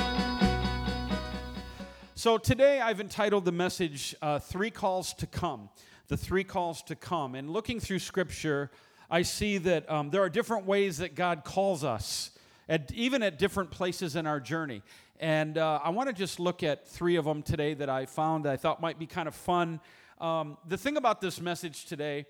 So 2.15 2.37
today 2.37 2.83
I've 2.83 3.01
entitled 3.01 3.47
the 3.47 3.53
message 3.53 4.15
uh, 4.21 4.41
Three 4.41 4.71
Calls 4.71 5.15
to 5.15 5.27
Come. 5.27 5.71
The 6.09 6.19
Three 6.19 6.45
Calls 6.45 6.83
to 6.83 6.95
Come. 6.95 7.35
And 7.35 7.49
looking 7.49 7.81
through 7.81 8.01
Scripture, 8.01 8.71
I 9.11 9.23
see 9.23 9.57
that 9.57 9.91
um, 9.91 10.11
there 10.11 10.21
are 10.21 10.29
different 10.29 10.67
ways 10.67 10.99
that 10.99 11.15
God 11.15 11.45
calls 11.45 11.83
us, 11.83 12.33
at, 12.69 12.93
even 12.93 13.23
at 13.23 13.39
different 13.39 13.71
places 13.71 14.17
in 14.17 14.27
our 14.27 14.41
journey. 14.41 14.83
And 15.21 15.59
uh, 15.59 15.81
I 15.83 15.91
want 15.91 16.09
to 16.09 16.13
just 16.13 16.39
look 16.39 16.63
at 16.63 16.87
three 16.87 17.17
of 17.17 17.25
them 17.25 17.43
today 17.43 17.75
that 17.75 17.89
I 17.89 18.07
found 18.07 18.45
that 18.45 18.53
I 18.53 18.57
thought 18.57 18.81
might 18.81 18.99
be 18.99 19.07
kind 19.07 19.27
of 19.27 19.35
fun. 19.35 19.81
Um, 20.21 20.59
the 20.67 20.77
thing 20.77 20.97
about 20.97 21.21
this 21.21 21.41
message 21.41 21.87
today 21.87 22.27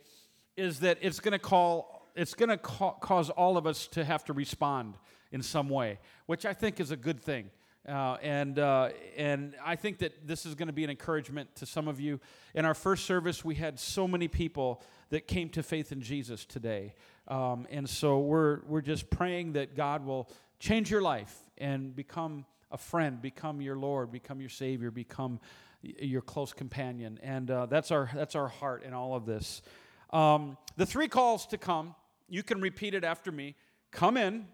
is 0.56 0.80
that 0.80 0.98
it's 1.00 1.20
going 1.20 1.32
to 1.32 1.38
call, 1.38 2.10
it's 2.14 2.34
going 2.34 2.48
to 2.48 2.56
ca- 2.58 2.92
cause 2.92 3.30
all 3.30 3.56
of 3.56 3.66
us 3.66 3.86
to 3.88 4.04
have 4.04 4.24
to 4.24 4.32
respond 4.32 4.94
in 5.32 5.42
some 5.42 5.68
way, 5.68 5.98
which 6.26 6.46
I 6.46 6.52
think 6.54 6.80
is 6.80 6.90
a 6.90 6.96
good 6.96 7.20
thing. 7.20 7.50
Uh, 7.86 8.18
and 8.20 8.58
uh, 8.58 8.90
and 9.16 9.54
I 9.64 9.74
think 9.74 9.98
that 9.98 10.26
this 10.26 10.44
is 10.44 10.54
going 10.54 10.66
to 10.66 10.74
be 10.74 10.84
an 10.84 10.90
encouragement 10.90 11.54
to 11.56 11.64
some 11.64 11.88
of 11.88 11.98
you. 11.98 12.20
In 12.54 12.66
our 12.66 12.74
first 12.74 13.06
service, 13.06 13.42
we 13.42 13.54
had 13.54 13.78
so 13.78 14.06
many 14.06 14.28
people 14.28 14.82
that 15.10 15.26
came 15.26 15.48
to 15.50 15.62
faith 15.62 15.92
in 15.92 16.00
Jesus 16.00 16.44
today, 16.44 16.94
um, 17.28 17.66
and 17.70 17.88
so 17.88 18.18
we're 18.18 18.60
we're 18.66 18.80
just 18.80 19.10
praying 19.10 19.52
that 19.52 19.76
God 19.76 20.04
will 20.04 20.30
change 20.58 20.90
your 20.90 21.02
life 21.02 21.34
and 21.58 21.94
become 21.94 22.44
a 22.70 22.78
friend, 22.78 23.20
become 23.20 23.60
your 23.60 23.76
Lord, 23.76 24.12
become 24.12 24.40
your 24.40 24.50
Savior, 24.50 24.90
become 24.90 25.40
your 25.82 26.22
close 26.22 26.52
companion. 26.52 27.18
And 27.22 27.50
uh, 27.50 27.66
that's, 27.66 27.90
our, 27.90 28.10
that's 28.14 28.34
our 28.34 28.48
heart 28.48 28.82
in 28.82 28.92
all 28.92 29.14
of 29.14 29.26
this. 29.26 29.62
Um, 30.10 30.56
the 30.76 30.86
three 30.86 31.08
calls 31.08 31.46
to 31.46 31.58
come, 31.58 31.94
you 32.28 32.42
can 32.42 32.60
repeat 32.60 32.94
it 32.94 33.04
after 33.04 33.30
me 33.32 33.54
come 33.90 34.18
in, 34.18 34.46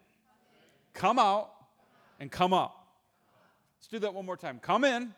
come 0.92 1.18
out, 1.18 1.50
and 2.20 2.30
come 2.30 2.52
up. 2.52 2.86
Let's 3.78 3.88
do 3.88 3.98
that 4.00 4.14
one 4.14 4.24
more 4.24 4.36
time. 4.36 4.60
Come 4.62 4.84
in, 4.84 5.12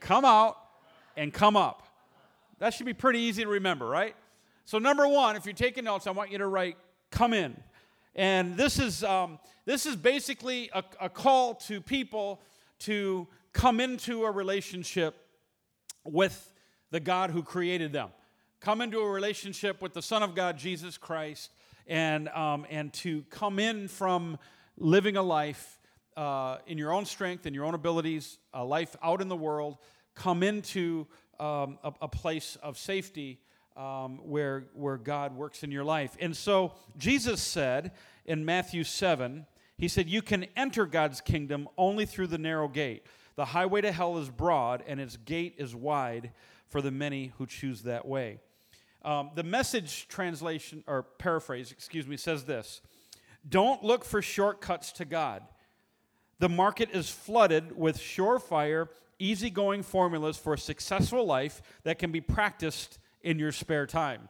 come 0.00 0.24
out, 0.24 0.58
and 1.16 1.32
come 1.32 1.56
up. 1.56 1.82
That 2.58 2.74
should 2.74 2.86
be 2.86 2.92
pretty 2.92 3.20
easy 3.20 3.42
to 3.42 3.48
remember, 3.48 3.86
right? 3.86 4.14
So, 4.66 4.78
number 4.78 5.06
one, 5.06 5.36
if 5.36 5.44
you're 5.44 5.52
taking 5.52 5.84
notes, 5.84 6.06
I 6.06 6.10
want 6.10 6.32
you 6.32 6.38
to 6.38 6.46
write 6.46 6.76
come 7.10 7.32
in. 7.34 7.56
And 8.14 8.56
this 8.56 8.78
is, 8.78 9.04
um, 9.04 9.38
this 9.66 9.86
is 9.86 9.94
basically 9.94 10.70
a, 10.72 10.82
a 11.00 11.08
call 11.08 11.54
to 11.66 11.80
people 11.80 12.40
to 12.80 13.28
come 13.52 13.78
into 13.78 14.24
a 14.24 14.30
relationship 14.30 15.16
with 16.04 16.52
the 16.90 17.00
God 17.00 17.30
who 17.30 17.42
created 17.42 17.92
them. 17.92 18.08
Come 18.60 18.80
into 18.80 19.00
a 19.00 19.10
relationship 19.10 19.82
with 19.82 19.92
the 19.92 20.02
Son 20.02 20.22
of 20.22 20.34
God, 20.34 20.56
Jesus 20.56 20.96
Christ, 20.96 21.50
and, 21.86 22.28
um, 22.30 22.66
and 22.70 22.92
to 22.94 23.22
come 23.30 23.58
in 23.58 23.88
from 23.88 24.38
living 24.78 25.16
a 25.16 25.22
life 25.22 25.78
uh, 26.16 26.58
in 26.66 26.78
your 26.78 26.92
own 26.92 27.04
strength 27.04 27.46
and 27.46 27.54
your 27.54 27.64
own 27.64 27.74
abilities, 27.74 28.38
a 28.54 28.64
life 28.64 28.96
out 29.02 29.20
in 29.20 29.28
the 29.28 29.36
world, 29.36 29.76
come 30.14 30.42
into 30.42 31.06
um, 31.38 31.78
a, 31.82 31.92
a, 32.02 32.08
place 32.08 32.56
of 32.62 32.78
safety 32.78 33.40
um, 33.76 34.18
where, 34.22 34.66
where 34.74 34.96
God 34.96 35.36
works 35.36 35.62
in 35.62 35.70
your 35.70 35.84
life. 35.84 36.16
And 36.20 36.36
so 36.36 36.74
Jesus 36.96 37.42
said 37.42 37.92
in 38.24 38.44
Matthew 38.44 38.84
7, 38.84 39.46
he 39.76 39.88
said, 39.88 40.08
You 40.08 40.22
can 40.22 40.46
enter 40.56 40.86
God's 40.86 41.20
kingdom 41.20 41.68
only 41.76 42.06
through 42.06 42.28
the 42.28 42.38
narrow 42.38 42.68
gate. 42.68 43.06
The 43.36 43.46
highway 43.46 43.80
to 43.80 43.92
hell 43.92 44.18
is 44.18 44.30
broad, 44.30 44.84
and 44.86 45.00
its 45.00 45.16
gate 45.16 45.56
is 45.58 45.74
wide 45.74 46.30
for 46.68 46.80
the 46.80 46.92
many 46.92 47.32
who 47.38 47.46
choose 47.46 47.82
that 47.82 48.06
way. 48.06 48.38
Um, 49.04 49.30
the 49.34 49.42
message 49.42 50.08
translation, 50.08 50.82
or 50.86 51.02
paraphrase, 51.02 51.72
excuse 51.72 52.06
me, 52.06 52.16
says 52.16 52.44
this 52.44 52.80
Don't 53.48 53.82
look 53.82 54.04
for 54.04 54.22
shortcuts 54.22 54.92
to 54.92 55.04
God. 55.04 55.42
The 56.38 56.48
market 56.48 56.90
is 56.92 57.10
flooded 57.10 57.76
with 57.76 57.98
surefire, 57.98 58.88
easygoing 59.18 59.82
formulas 59.82 60.36
for 60.36 60.54
a 60.54 60.58
successful 60.58 61.24
life 61.24 61.62
that 61.84 61.98
can 61.98 62.12
be 62.12 62.20
practiced 62.20 62.98
in 63.24 63.38
your 63.38 63.50
spare 63.50 63.86
time. 63.86 64.28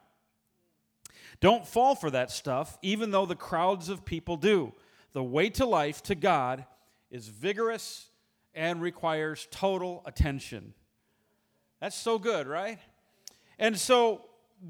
Don't 1.41 1.67
fall 1.67 1.95
for 1.95 2.11
that 2.11 2.31
stuff, 2.31 2.79
even 2.81 3.11
though 3.11 3.27
the 3.27 3.35
crowds 3.35 3.91
of 3.91 4.05
people 4.05 4.37
do. 4.37 4.73
The 5.13 5.23
way 5.23 5.51
to 5.51 5.67
life, 5.67 6.03
to 6.05 6.15
God, 6.15 6.65
is 7.11 7.29
vigorous 7.29 8.07
and 8.55 8.81
requires 8.81 9.47
total 9.51 10.03
attention. 10.07 10.73
That's 11.81 11.97
so 11.97 12.19
good, 12.19 12.47
right? 12.47 12.79
And 13.59 13.77
so, 13.77 14.23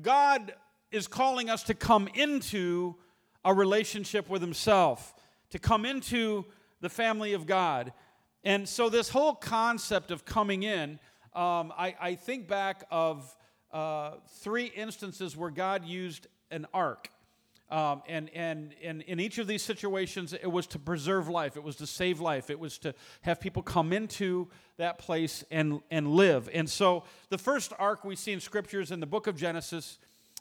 God 0.02 0.54
is 0.90 1.06
calling 1.06 1.48
us 1.48 1.62
to 1.64 1.74
come 1.74 2.08
into 2.14 2.96
a 3.44 3.52
relationship 3.52 4.28
with 4.28 4.40
Himself, 4.40 5.14
to 5.50 5.58
come 5.58 5.84
into 5.84 6.46
the 6.80 6.88
family 6.88 7.34
of 7.34 7.46
God. 7.46 7.92
And 8.42 8.68
so, 8.68 8.88
this 8.88 9.10
whole 9.10 9.34
concept 9.34 10.10
of 10.10 10.24
coming 10.24 10.62
in, 10.62 10.98
um, 11.34 11.72
I, 11.76 11.94
I 12.00 12.14
think 12.14 12.48
back 12.48 12.84
of 12.90 13.34
uh, 13.74 14.12
three 14.38 14.66
instances 14.66 15.36
where 15.36 15.50
God 15.50 15.84
used 15.84 16.28
an 16.50 16.64
ark. 16.72 17.10
Um, 17.70 18.02
and, 18.06 18.30
and, 18.34 18.72
and 18.84 19.02
in 19.02 19.18
each 19.18 19.38
of 19.38 19.48
these 19.48 19.62
situations, 19.62 20.32
it 20.32 20.50
was 20.50 20.68
to 20.68 20.78
preserve 20.78 21.28
life, 21.28 21.56
it 21.56 21.62
was 21.64 21.76
to 21.76 21.86
save 21.86 22.20
life, 22.20 22.50
it 22.50 22.60
was 22.60 22.78
to 22.78 22.94
have 23.22 23.40
people 23.40 23.62
come 23.62 23.92
into 23.92 24.48
that 24.76 24.98
place 24.98 25.42
and, 25.50 25.80
and 25.90 26.12
live. 26.12 26.48
And 26.54 26.70
so 26.70 27.02
the 27.30 27.38
first 27.38 27.72
ark 27.78 28.04
we 28.04 28.14
see 28.14 28.32
in 28.32 28.38
scriptures 28.38 28.92
in 28.92 29.00
the 29.00 29.06
book 29.06 29.26
of 29.26 29.36
Genesis, 29.36 29.98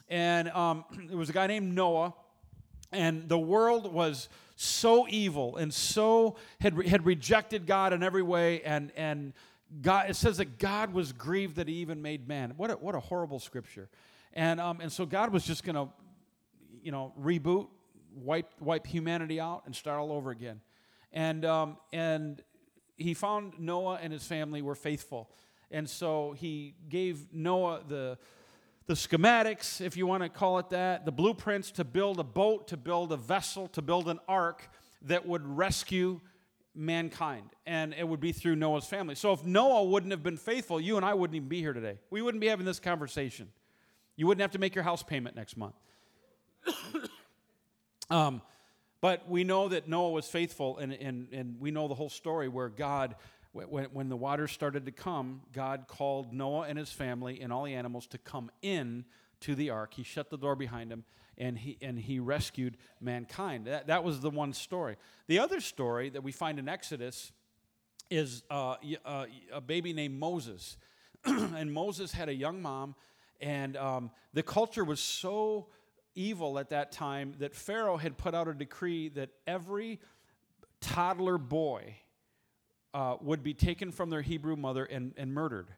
and 0.10 0.50
um, 0.50 0.86
it 1.12 1.16
was 1.16 1.30
a 1.30 1.34
guy 1.34 1.48
named 1.48 1.74
Noah, 1.74 2.14
and 2.92 3.28
the 3.28 3.40
world 3.40 3.92
was 3.92 4.30
so 4.56 5.08
evil 5.10 5.56
and 5.56 5.74
so 5.74 6.36
had, 6.62 6.80
had 6.86 7.04
rejected 7.04 7.66
God 7.66 7.94
in 7.94 8.04
every 8.04 8.22
way, 8.22 8.62
and, 8.62 8.92
and 8.96 9.34
God, 9.82 10.10
it 10.10 10.16
says 10.16 10.38
that 10.38 10.60
God 10.60 10.94
was 10.94 11.12
grieved 11.12 11.56
that 11.56 11.68
he 11.68 11.76
even 11.76 12.02
made 12.02 12.28
man. 12.28 12.54
What 12.58 12.72
a, 12.72 12.74
what 12.74 12.96
a 12.96 13.00
horrible 13.00 13.40
scripture. 13.40 13.90
And, 14.34 14.60
um, 14.60 14.82
and 14.82 14.92
so 14.92 15.06
God 15.06 15.32
was 15.32 15.46
just 15.46 15.64
going 15.64 15.76
to, 15.76 15.90
you 16.82 16.92
know, 16.92 17.14
reboot, 17.20 17.68
wipe, 18.16 18.52
wipe 18.60 18.86
humanity 18.86 19.40
out, 19.40 19.64
and 19.66 19.76
start 19.76 20.00
all 20.00 20.12
over 20.12 20.32
again. 20.32 20.62
And, 21.12 21.46
um, 21.46 21.78
and 21.92 22.42
he 22.98 23.14
found 23.14 23.60
Noah 23.60 24.00
and 24.02 24.12
his 24.12 24.26
family 24.26 24.62
were 24.62 24.76
faithful. 24.76 25.30
And 25.72 25.90
so 25.90 26.34
he 26.38 26.76
gave 26.90 27.34
Noah 27.34 27.82
the, 27.88 28.18
the 28.86 28.94
schematics, 28.94 29.82
if 29.82 29.96
you 29.98 30.06
want 30.06 30.24
to 30.24 30.30
call 30.30 30.60
it 30.60 30.70
that, 30.70 31.06
the 31.06 31.12
blueprints 31.12 31.72
to 31.72 31.84
build 31.84 32.20
a 32.20 32.24
boat, 32.24 32.68
to 32.68 32.78
build 32.78 33.12
a 33.12 33.18
vessel, 33.18 33.68
to 33.70 33.82
build 33.82 34.10
an 34.10 34.20
ark 34.28 34.70
that 35.04 35.26
would 35.26 35.46
rescue 35.46 36.20
mankind, 36.76 37.50
and 37.66 37.94
it 37.94 38.08
would 38.08 38.20
be 38.20 38.32
through 38.32 38.56
Noah's 38.56 38.86
family. 38.86 39.16
So 39.16 39.34
if 39.34 39.46
Noah 39.46 39.84
wouldn't 39.84 40.12
have 40.12 40.24
been 40.24 40.38
faithful, 40.38 40.80
you 40.80 40.98
and 40.98 41.06
I 41.06 41.14
wouldn't 41.14 41.36
even 41.36 41.48
be 41.48 41.60
here 41.60 41.74
today. 41.74 42.00
We 42.10 42.22
wouldn't 42.22 42.42
be 42.42 42.48
having 42.48 42.66
this 42.66 42.80
conversation. 42.80 43.50
You 44.16 44.28
wouldn't 44.28 44.42
have 44.42 44.52
to 44.52 44.60
make 44.60 44.76
your 44.76 44.84
house 44.84 45.04
payment 45.04 45.36
next 45.36 45.58
month. 45.58 45.76
um, 48.10 48.42
but 49.02 49.30
we 49.30 49.44
know 49.44 49.68
that 49.70 49.88
Noah 49.88 50.12
was 50.12 50.28
faithful, 50.28 50.78
and, 50.78 50.94
and, 50.94 51.28
and 51.32 51.60
we 51.60 51.72
know 51.72 51.88
the 51.88 51.96
whole 51.96 52.10
story 52.10 52.48
where 52.48 52.70
God, 52.70 53.16
when, 53.52 53.86
when 53.86 54.10
the 54.10 54.16
waters 54.16 54.52
started 54.52 54.86
to 54.86 54.92
come, 54.92 55.42
God 55.52 55.86
called 55.88 56.34
Noah 56.34 56.68
and 56.68 56.78
his 56.78 56.92
family 56.92 57.42
and 57.42 57.52
all 57.52 57.66
the 57.66 57.76
animals 57.76 58.08
to 58.08 58.18
come 58.18 58.50
in 58.62 59.06
to 59.42 59.56
the 59.56 59.70
ark. 59.72 59.94
He 59.94 60.04
shut 60.04 60.30
the 60.30 60.38
door 60.38 60.56
behind 60.56 60.92
him 60.92 61.04
and 61.38 61.58
he, 61.58 61.78
and 61.82 62.00
he 62.00 62.20
rescued 62.20 62.78
mankind. 63.02 63.66
That, 63.66 63.88
that 63.88 64.04
was 64.04 64.20
the 64.20 64.30
one 64.30 64.54
story. 64.54 64.98
The 65.28 65.40
other 65.40 65.60
story 65.60 66.10
that 66.10 66.24
we 66.24 66.32
find 66.32 66.60
in 66.60 66.70
Exodus 66.70 67.32
is 68.10 68.44
uh, 68.50 68.76
uh, 69.06 69.26
a 69.52 69.62
baby 69.62 69.94
named 69.94 70.20
Moses. 70.20 70.78
and 71.26 71.74
Moses 71.74 72.12
had 72.12 72.30
a 72.30 72.34
young 72.34 72.62
mom, 72.62 72.96
and 73.42 73.78
um, 73.78 74.12
the 74.34 74.44
culture 74.44 74.84
was 74.84 75.00
so 75.00 75.68
evil 76.16 76.60
at 76.60 76.70
that 76.70 76.92
time 76.92 77.34
that 77.40 77.56
Pharaoh 77.56 77.98
had 77.98 78.18
put 78.18 78.36
out 78.36 78.48
a 78.48 78.54
decree 78.54 79.10
that 79.10 79.30
every 79.48 80.00
toddler 80.80 81.38
boy 81.38 81.96
uh, 82.94 83.16
would 83.22 83.42
be 83.42 83.54
taken 83.54 83.92
from 83.92 84.10
their 84.10 84.22
Hebrew 84.22 84.56
mother 84.56 84.86
and, 84.86 85.14
and 85.18 85.34
murdered 85.34 85.70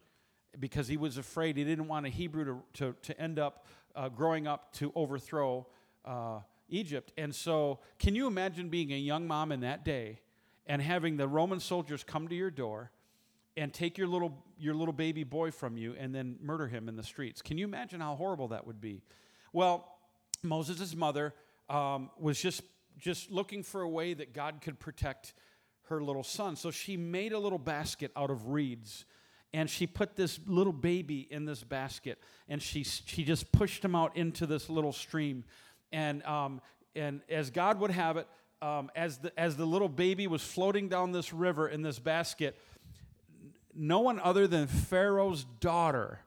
because 0.60 0.88
he 0.88 0.98
was 0.98 1.18
afraid 1.18 1.58
he 1.58 1.64
didn't 1.64 1.88
want 1.88 2.06
a 2.06 2.10
Hebrew 2.10 2.46
to, 2.46 2.64
to, 2.74 2.96
to 3.02 3.22
end 3.22 3.40
up 3.40 3.66
uh, 3.96 4.10
growing 4.10 4.48
up 4.48 4.74
to 4.74 4.92
overthrow 4.96 5.68
uh, 6.04 6.40
Egypt. 6.70 7.14
And 7.18 7.34
so, 7.34 7.80
can 8.00 8.16
you 8.16 8.28
imagine 8.28 8.70
being 8.70 8.92
a 8.92 8.98
young 8.98 9.28
mom 9.28 9.52
in 9.52 9.62
that 9.62 9.86
day 9.86 10.20
and 10.66 10.82
having 10.82 11.18
the 11.18 11.28
Roman 11.28 11.60
soldiers 11.60 12.04
come 12.04 12.28
to 12.28 12.36
your 12.36 12.52
door 12.52 12.92
and 13.58 13.74
take 13.74 13.98
your 13.98 14.08
little, 14.08 14.44
your 14.60 14.74
little 14.74 14.94
baby 14.94 15.24
boy 15.24 15.52
from 15.52 15.78
you 15.78 15.96
and 15.98 16.14
then 16.14 16.38
murder 16.42 16.68
him 16.68 16.90
in 16.90 16.96
the 16.96 17.04
streets? 17.04 17.42
Can 17.42 17.58
you 17.58 17.66
imagine 17.66 18.02
how 18.02 18.16
horrible 18.16 18.50
that 18.50 18.66
would 18.68 18.82
be? 18.82 19.02
Well, 19.54 19.98
Moses' 20.44 20.96
mother 20.96 21.34
um, 21.70 22.10
was 22.20 22.42
just, 22.42 22.62
just 22.98 23.32
looking 23.32 23.64
for 23.64 23.82
a 23.82 23.90
way 23.90 24.14
that 24.14 24.34
God 24.34 24.60
could 24.62 24.80
protect 24.80 25.34
her 25.90 26.04
little 26.04 26.24
son. 26.24 26.56
So 26.56 26.72
she 26.72 26.98
made 26.98 27.32
a 27.32 27.40
little 27.40 27.60
basket 27.60 28.12
out 28.16 28.30
of 28.30 28.50
reeds 28.50 29.06
and 29.56 29.70
she 29.70 29.88
put 29.88 30.18
this 30.18 30.38
little 30.46 30.74
baby 30.74 31.26
in 31.32 31.46
this 31.46 31.64
basket, 31.64 32.20
and 32.50 32.62
she, 32.62 32.84
she 32.84 33.24
just 33.24 33.54
pushed 33.54 33.86
him 33.86 33.96
out 33.96 34.18
into 34.18 34.46
this 34.46 34.70
little 34.70 34.92
stream. 34.92 35.46
And, 35.94 36.22
um, 36.24 36.60
and 36.94 37.22
as 37.30 37.52
God 37.52 37.80
would 37.80 37.92
have 37.92 38.18
it, 38.18 38.28
um, 38.62 38.92
as, 38.98 39.20
the, 39.20 39.32
as 39.40 39.56
the 39.56 39.66
little 39.66 39.88
baby 39.88 40.28
was 40.28 40.42
floating 40.42 40.90
down 40.90 41.14
this 41.14 41.32
river 41.32 41.70
in 41.70 41.84
this 41.84 42.00
basket, 42.00 42.60
no 43.74 44.02
one 44.02 44.20
other 44.20 44.46
than 44.46 44.68
Pharaoh's 44.68 45.46
daughter 45.62 46.20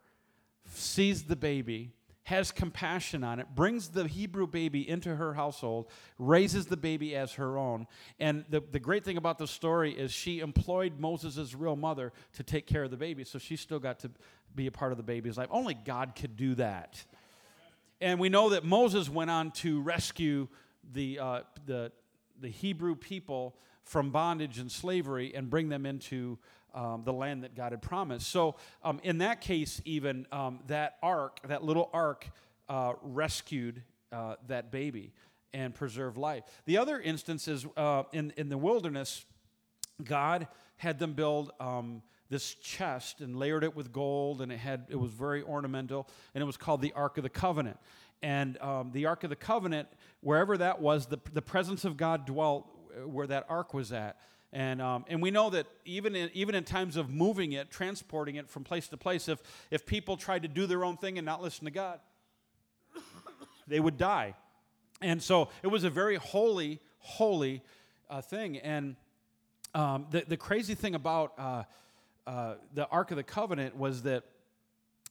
sees 0.72 1.25
the 1.25 1.36
baby, 1.36 1.92
has 2.28 2.52
compassion 2.52 3.25
on 3.25 3.40
it, 3.40 3.46
brings 3.54 3.88
the 3.88 4.06
Hebrew 4.06 4.46
baby 4.46 4.86
into 4.86 5.16
her 5.16 5.32
household, 5.32 5.86
raises 6.19 6.66
the 6.66 6.76
baby 6.76 7.16
as 7.16 7.32
her 7.32 7.56
own. 7.56 7.86
And 8.20 8.44
the, 8.50 8.60
the 8.60 8.78
great 8.78 9.02
thing 9.02 9.16
about 9.16 9.38
the 9.38 9.46
story 9.46 9.92
is 9.92 10.12
she 10.12 10.40
employed 10.40 11.00
Moses' 11.00 11.54
real 11.54 11.75
mother 11.75 12.12
to 12.34 12.42
take 12.42 12.66
care 12.66 12.84
of 12.84 12.90
the 12.90 12.98
baby, 12.98 13.25
so 13.25 13.38
she 13.38 13.56
still 13.56 13.78
got 13.78 14.00
to 14.00 14.10
be 14.54 14.66
a 14.66 14.70
part 14.70 14.92
of 14.92 14.98
the 14.98 15.04
baby's 15.04 15.38
life. 15.38 15.48
Only 15.50 15.72
God 15.72 16.14
could 16.14 16.36
do 16.36 16.54
that. 16.56 17.02
And 17.98 18.20
we 18.20 18.28
know 18.28 18.50
that 18.50 18.62
Moses 18.62 19.08
went 19.08 19.30
on 19.30 19.50
to 19.52 19.80
rescue 19.80 20.48
the, 20.92 21.19
uh, 21.19 21.40
the, 21.64 21.92
the 22.40 22.49
Hebrew 22.49 22.94
people 22.94 23.56
from 23.85 24.11
bondage 24.11 24.58
and 24.58 24.70
slavery 24.70 25.35
and 25.35 25.49
bring 25.49 25.69
them 25.69 25.87
into 25.87 26.38
um, 26.75 27.02
the 27.05 27.12
land 27.12 27.44
that 27.44 27.55
God 27.55 27.73
had 27.73 27.82
promised. 27.82 28.29
So, 28.29 28.56
um, 28.82 29.00
in 29.02 29.19
that 29.19 29.40
case, 29.40 29.81
even 29.85 30.26
um, 30.31 30.61
that 30.67 30.99
ark, 31.02 31.40
that 31.49 31.64
little 31.64 31.90
ark, 31.93 32.31
uh, 32.69 32.93
rescued 33.02 33.82
uh, 34.12 34.37
that 34.46 34.70
baby 34.70 35.12
and 35.55 35.75
preserved 35.75 36.19
life. 36.19 36.44
The 36.67 36.76
other 36.76 37.00
instance 37.00 37.49
is 37.49 37.67
uh, 37.76 38.02
in, 38.12 38.32
in 38.37 38.49
the 38.49 38.58
wilderness, 38.58 39.25
God 40.05 40.49
had 40.76 40.99
them 40.99 41.14
build 41.14 41.50
um, 41.58 42.02
this 42.31 42.55
chest 42.55 43.20
and 43.20 43.37
layered 43.37 43.64
it 43.64 43.75
with 43.75 43.93
gold, 43.93 44.43
and 44.43 44.52
it, 44.52 44.58
had, 44.58 44.87
it 44.90 44.96
was 44.96 45.11
very 45.11 45.43
ornamental, 45.43 46.08
and 46.35 46.43
it 46.43 46.44
was 46.44 46.56
called 46.56 46.82
the 46.82 46.93
Ark 46.93 47.17
of 47.17 47.23
the 47.23 47.31
Covenant. 47.31 47.79
And 48.23 48.59
um, 48.61 48.91
the 48.93 49.06
Ark 49.06 49.25
of 49.25 49.31
the 49.31 49.37
Covenant, 49.37 49.88
wherever 50.20 50.56
that 50.59 50.81
was, 50.81 51.06
the, 51.06 51.19
the 51.32 51.43
presence 51.43 51.85
of 51.85 51.97
God 51.97 52.26
dwelt 52.26 52.67
uh, 52.91 53.06
where 53.09 53.26
that 53.26 53.47
ark 53.49 53.75
was 53.75 53.93
at. 53.93 54.17
And, 54.53 54.81
um, 54.81 55.05
and 55.09 55.20
we 55.20 55.31
know 55.31 55.50
that 55.50 55.67
even 55.85 56.17
in, 56.17 56.31
even 56.32 56.55
in 56.55 56.65
times 56.65 56.97
of 56.97 57.11
moving 57.11 57.53
it, 57.53 57.70
transporting 57.70 58.37
it 58.37 58.49
from 58.49 58.65
place 58.65 58.88
to 58.88 58.97
place, 58.97 59.29
if, 59.29 59.41
if 59.70 59.85
people 59.85 60.17
tried 60.17 60.43
to 60.43 60.49
do 60.49 60.67
their 60.67 60.85
own 60.85 60.97
thing 60.97 61.19
and 61.19 61.26
not 61.26 61.43
listen 61.43 61.67
to 61.67 61.70
God, 61.70 62.00
they 63.69 63.79
would 63.79 63.99
die. 63.99 64.35
And 65.03 65.23
so 65.23 65.50
it 65.62 65.69
was 65.69 65.85
a 65.85 65.91
very 65.91 66.17
holy, 66.17 66.81
holy 66.99 67.62
uh, 68.09 68.23
thing. 68.23 68.56
And 68.59 68.97
um, 69.75 70.06
the, 70.11 70.25
the 70.26 70.37
crazy 70.37 70.75
thing 70.75 70.94
about 70.94 71.35
uh, 71.38 71.64
uh, 72.26 72.55
the 72.75 72.87
Ark 72.88 73.11
of 73.11 73.19
the 73.19 73.23
Covenant 73.23 73.76
was 73.76 74.03
that 74.03 74.25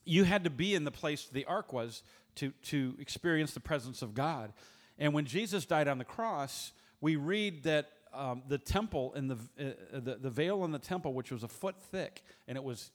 you 0.04 0.24
had 0.24 0.44
to 0.44 0.50
be 0.50 0.74
in 0.74 0.84
the 0.84 0.90
place 0.90 1.28
the 1.30 1.44
ark 1.44 1.72
was 1.72 2.02
to, 2.38 2.52
to 2.62 2.94
experience 2.98 3.52
the 3.52 3.60
presence 3.60 4.02
of 4.02 4.14
God. 4.14 4.52
And 4.98 5.12
when 5.12 5.26
Jesus 5.26 5.66
died 5.66 5.88
on 5.88 5.98
the 5.98 6.04
cross, 6.04 6.72
we 7.00 7.16
read 7.16 7.64
that 7.64 7.90
um, 8.12 8.42
the 8.48 8.58
temple 8.58 9.12
and 9.14 9.30
the, 9.30 9.38
uh, 9.60 10.00
the, 10.00 10.16
the 10.16 10.30
veil 10.30 10.64
in 10.64 10.72
the 10.72 10.78
temple, 10.78 11.12
which 11.12 11.30
was 11.30 11.42
a 11.42 11.48
foot 11.48 11.76
thick, 11.90 12.22
and 12.46 12.56
it 12.56 12.64
was, 12.64 12.90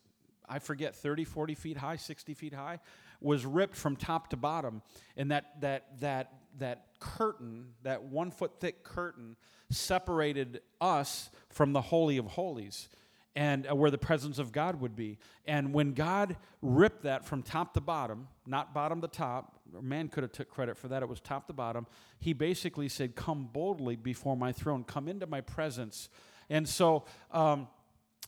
I 0.48 0.58
forget, 0.58 0.94
30, 0.94 1.24
40 1.24 1.54
feet 1.54 1.76
high, 1.76 1.96
60 1.96 2.34
feet 2.34 2.54
high, 2.54 2.80
was 3.20 3.46
ripped 3.46 3.76
from 3.76 3.96
top 3.96 4.30
to 4.30 4.36
bottom. 4.36 4.82
And 5.16 5.30
that, 5.30 5.60
that, 5.60 6.00
that, 6.00 6.32
that 6.58 6.86
curtain, 6.98 7.68
that 7.82 8.02
one 8.02 8.30
foot 8.30 8.60
thick 8.60 8.82
curtain, 8.82 9.36
separated 9.70 10.60
us 10.80 11.30
from 11.48 11.72
the 11.72 11.80
Holy 11.80 12.18
of 12.18 12.26
Holies 12.26 12.88
and 13.36 13.66
uh, 13.68 13.74
where 13.74 13.90
the 13.90 13.98
presence 13.98 14.38
of 14.38 14.52
God 14.52 14.80
would 14.80 14.94
be. 14.94 15.18
And 15.46 15.72
when 15.72 15.92
God 15.92 16.36
ripped 16.62 17.02
that 17.02 17.24
from 17.24 17.42
top 17.42 17.74
to 17.74 17.80
bottom, 17.80 18.28
not 18.46 18.72
bottom 18.72 19.00
to 19.00 19.08
top, 19.08 19.58
man 19.80 20.08
could 20.08 20.22
have 20.22 20.32
took 20.32 20.48
credit 20.48 20.76
for 20.76 20.88
that. 20.88 21.02
It 21.02 21.08
was 21.08 21.20
top 21.20 21.46
to 21.48 21.52
bottom. 21.52 21.86
He 22.18 22.32
basically 22.32 22.88
said, 22.88 23.16
"Come 23.16 23.48
boldly 23.52 23.96
before 23.96 24.36
my 24.36 24.52
throne. 24.52 24.84
Come 24.84 25.08
into 25.08 25.26
my 25.26 25.40
presence." 25.40 26.08
And 26.48 26.68
so 26.68 27.04
um, 27.32 27.68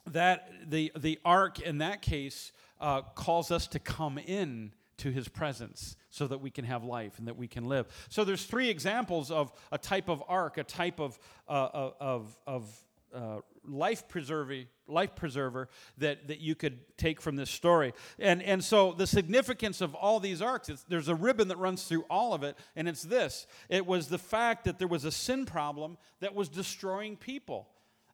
that 0.06 0.50
the 0.66 0.92
the 0.96 1.18
ark 1.24 1.60
in 1.60 1.78
that 1.78 2.02
case 2.02 2.52
uh, 2.80 3.02
calls 3.02 3.50
us 3.50 3.66
to 3.68 3.78
come 3.78 4.18
in 4.18 4.72
to 4.98 5.10
his 5.10 5.28
presence 5.28 5.94
so 6.10 6.26
that 6.26 6.38
we 6.38 6.50
can 6.50 6.64
have 6.64 6.82
life 6.82 7.18
and 7.18 7.28
that 7.28 7.36
we 7.36 7.46
can 7.46 7.66
live. 7.66 7.86
So 8.08 8.24
there's 8.24 8.44
three 8.44 8.70
examples 8.70 9.30
of 9.30 9.52
a 9.70 9.78
type 9.78 10.08
of 10.08 10.22
ark, 10.26 10.56
a 10.58 10.64
type 10.64 10.98
of 11.00 11.18
uh, 11.48 11.90
of 12.00 12.36
of 12.46 12.84
uh, 13.14 13.38
life 13.64 14.08
preserving 14.08 14.66
life 14.88 15.14
preserver 15.14 15.68
that, 15.98 16.28
that 16.28 16.40
you 16.40 16.54
could 16.54 16.78
take 16.96 17.20
from 17.20 17.36
this 17.36 17.50
story. 17.50 17.92
And, 18.18 18.42
and 18.42 18.62
so 18.62 18.92
the 18.92 19.06
significance 19.06 19.80
of 19.80 19.94
all 19.94 20.20
these 20.20 20.40
arks, 20.40 20.70
there's 20.88 21.08
a 21.08 21.14
ribbon 21.14 21.48
that 21.48 21.58
runs 21.58 21.84
through 21.84 22.04
all 22.08 22.34
of 22.34 22.42
it, 22.42 22.56
and 22.74 22.88
it's 22.88 23.02
this 23.02 23.46
it 23.68 23.86
was 23.86 24.08
the 24.08 24.18
fact 24.18 24.64
that 24.64 24.78
there 24.78 24.88
was 24.88 25.04
a 25.04 25.12
sin 25.12 25.46
problem 25.46 25.98
that 26.20 26.34
was 26.34 26.48
destroying 26.48 27.16
people. 27.16 27.68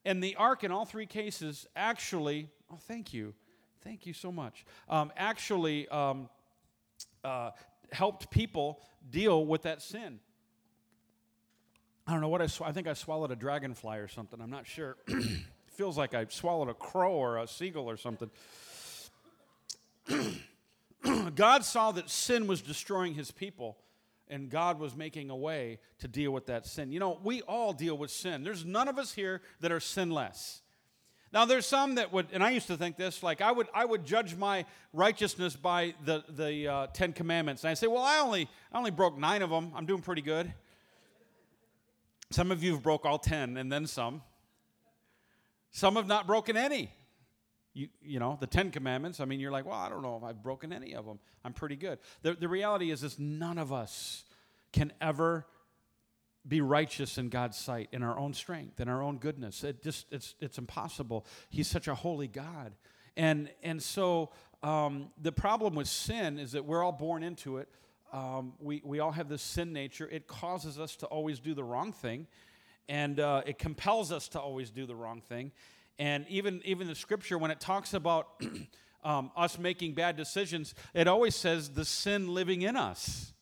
And 0.05 0.23
the 0.23 0.35
ark, 0.37 0.65
in 0.65 0.73
all 0.73 0.85
three 0.85 1.07
cases, 1.07 1.67
actually, 1.77 2.49
oh, 2.73 2.79
thank 2.89 3.15
you. 3.15 3.35
Thank 3.85 4.07
you 4.07 4.13
so 4.13 4.33
much. 4.33 4.65
Um, 4.89 5.13
actually, 5.17 5.89
um, 5.89 6.29
uh, 7.25 7.51
helped 7.93 8.31
people 8.31 8.81
deal 9.11 9.45
with 9.45 9.63
that 9.63 9.83
sin. 9.83 10.21
I 12.07 12.13
don't 12.13 12.21
know 12.21 12.29
what 12.29 12.43
I, 12.43 12.47
sw- 12.47 12.63
I 12.63 12.73
think 12.73 12.89
I 12.89 12.95
swallowed 12.95 13.31
a 13.31 13.37
dragonfly 13.37 13.99
or 13.99 14.09
something. 14.09 14.41
I'm 14.41 14.51
not 14.51 14.67
sure. 14.67 14.97
feels 15.75 15.99
like 15.99 16.15
I 16.15 16.27
swallowed 16.29 16.69
a 16.69 16.75
crow 16.75 17.13
or 17.13 17.39
a 17.39 17.47
seagull 17.47 17.89
or 17.89 17.97
something. 17.97 18.31
God 21.35 21.65
saw 21.65 21.93
that 21.93 22.11
sin 22.11 22.47
was 22.47 22.61
destroying 22.61 23.15
his 23.15 23.31
people, 23.31 23.77
and 24.29 24.51
God 24.51 24.79
was 24.79 24.95
making 24.95 25.31
a 25.31 25.37
way 25.37 25.79
to 25.99 26.09
deal 26.09 26.31
with 26.31 26.47
that 26.47 26.67
sin. 26.67 26.93
You 26.93 27.01
know, 27.01 27.19
we 27.23 27.43
all 27.43 27.73
deal 27.73 27.97
with 27.97 28.11
sin. 28.11 28.45
There's 28.45 28.65
none 28.65 28.89
of 28.89 28.99
us 28.99 29.13
here 29.13 29.43
that 29.61 29.73
are 29.73 29.81
sinless. 29.81 30.63
Now, 31.33 31.47
there's 31.47 31.65
some 31.65 31.95
that 31.95 32.13
would, 32.13 32.27
and 32.33 32.45
I 32.45 32.51
used 32.51 32.67
to 32.67 32.77
think 32.77 32.99
this, 32.99 33.23
like 33.23 33.41
I 33.41 33.51
would, 33.51 33.67
I 33.75 33.87
would 33.87 34.05
judge 34.05 34.37
my 34.37 34.67
righteousness 34.93 35.57
by 35.57 35.95
the 36.05 36.23
the 36.29 36.69
uh, 36.69 36.87
Ten 36.89 37.15
Commandments, 37.15 37.65
and 37.65 37.71
I 37.71 37.75
say, 37.75 37.87
well, 37.87 38.03
I 38.03 38.19
only, 38.19 38.49
I 38.71 38.77
only 38.77 38.91
broke 38.91 39.17
nine 39.17 39.41
of 39.41 39.49
them. 39.49 39.73
I'm 39.75 39.87
doing 39.87 40.03
pretty 40.03 40.21
good. 40.21 40.53
Some 42.31 42.51
of 42.51 42.63
you 42.63 42.73
have 42.73 42.83
broke 42.83 43.07
all 43.07 43.19
ten, 43.19 43.57
and 43.57 43.73
then 43.73 43.87
some. 43.87 44.21
Some 45.73 45.97
have 45.97 46.07
not 46.07 46.27
broken 46.27 46.57
any. 46.57 46.91
You, 47.75 47.89
you 48.03 48.21
know, 48.21 48.37
the 48.39 48.47
Ten 48.47 48.71
Commandments, 48.71 49.19
I 49.19 49.25
mean, 49.25 49.41
you're 49.41 49.51
like, 49.51 49.65
well, 49.65 49.79
I 49.79 49.89
don't 49.89 50.03
know 50.03 50.17
if 50.19 50.23
I've 50.23 50.43
broken 50.43 50.73
any 50.73 50.95
of 50.95 51.07
them. 51.07 51.19
I'm 51.43 51.55
pretty 51.55 51.77
good. 51.77 51.99
The, 52.21 52.35
the 52.35 52.49
reality 52.49 52.91
is, 52.91 53.03
is 53.03 53.19
none 53.19 53.57
of 53.57 53.73
us 53.73 54.25
can 54.73 54.93
ever 55.01 55.47
be 56.47 56.61
righteous 56.61 57.17
in 57.17 57.31
God's 57.31 57.57
sight 57.57 57.89
in 57.93 58.03
our 58.03 58.19
own 58.19 58.35
strength, 58.35 58.81
in 58.81 58.89
our 58.89 59.03
own 59.03 59.17
goodness. 59.17 59.65
It 59.65 59.83
just, 59.83 60.07
it's, 60.11 60.35
it's 60.41 60.59
impossible. 60.59 61.25
He's 61.49 61.69
such 61.69 61.89
a 61.89 61.95
holy 61.95 62.29
God. 62.29 62.73
And, 63.17 63.49
and 63.63 63.83
so 63.83 64.31
um, 64.63 65.11
the 65.21 65.33
problem 65.33 65.75
with 65.75 65.89
sin 65.89 66.39
is 66.39 66.53
that 66.53 66.67
we're 66.67 66.83
all 66.83 66.93
born 66.93 67.23
into 67.23 67.57
it. 67.59 67.69
Um, 68.13 68.53
we, 68.59 68.83
we 68.85 69.01
all 69.01 69.13
have 69.13 69.31
this 69.31 69.41
sin 69.41 69.73
nature. 69.73 70.07
It 70.11 70.27
causes 70.27 70.79
us 70.79 70.97
to 70.97 71.07
always 71.07 71.41
do 71.41 71.55
the 71.55 71.65
wrong 71.65 71.93
thing 71.93 72.27
and 72.89 73.21
uh, 73.21 73.43
it 73.47 73.59
compels 73.59 74.13
us 74.13 74.29
to 74.29 74.41
always 74.41 74.71
do 74.71 74.87
the 74.87 74.95
wrong 74.95 75.21
thing. 75.21 75.53
And 75.99 76.27
even 76.29 76.61
even 76.65 76.87
the 76.87 76.95
scripture, 76.95 77.39
when 77.39 77.51
it 77.51 77.61
talks 77.61 77.95
about 77.95 78.29
um, 79.05 79.31
us 79.37 79.59
making 79.59 79.95
bad 79.95 80.17
decisions, 80.17 80.75
it 80.95 81.07
always 81.07 81.35
says 81.35 81.71
the 81.71 81.85
sin 81.85 82.29
living 82.29 82.63
in 82.63 82.77
us. 82.77 83.33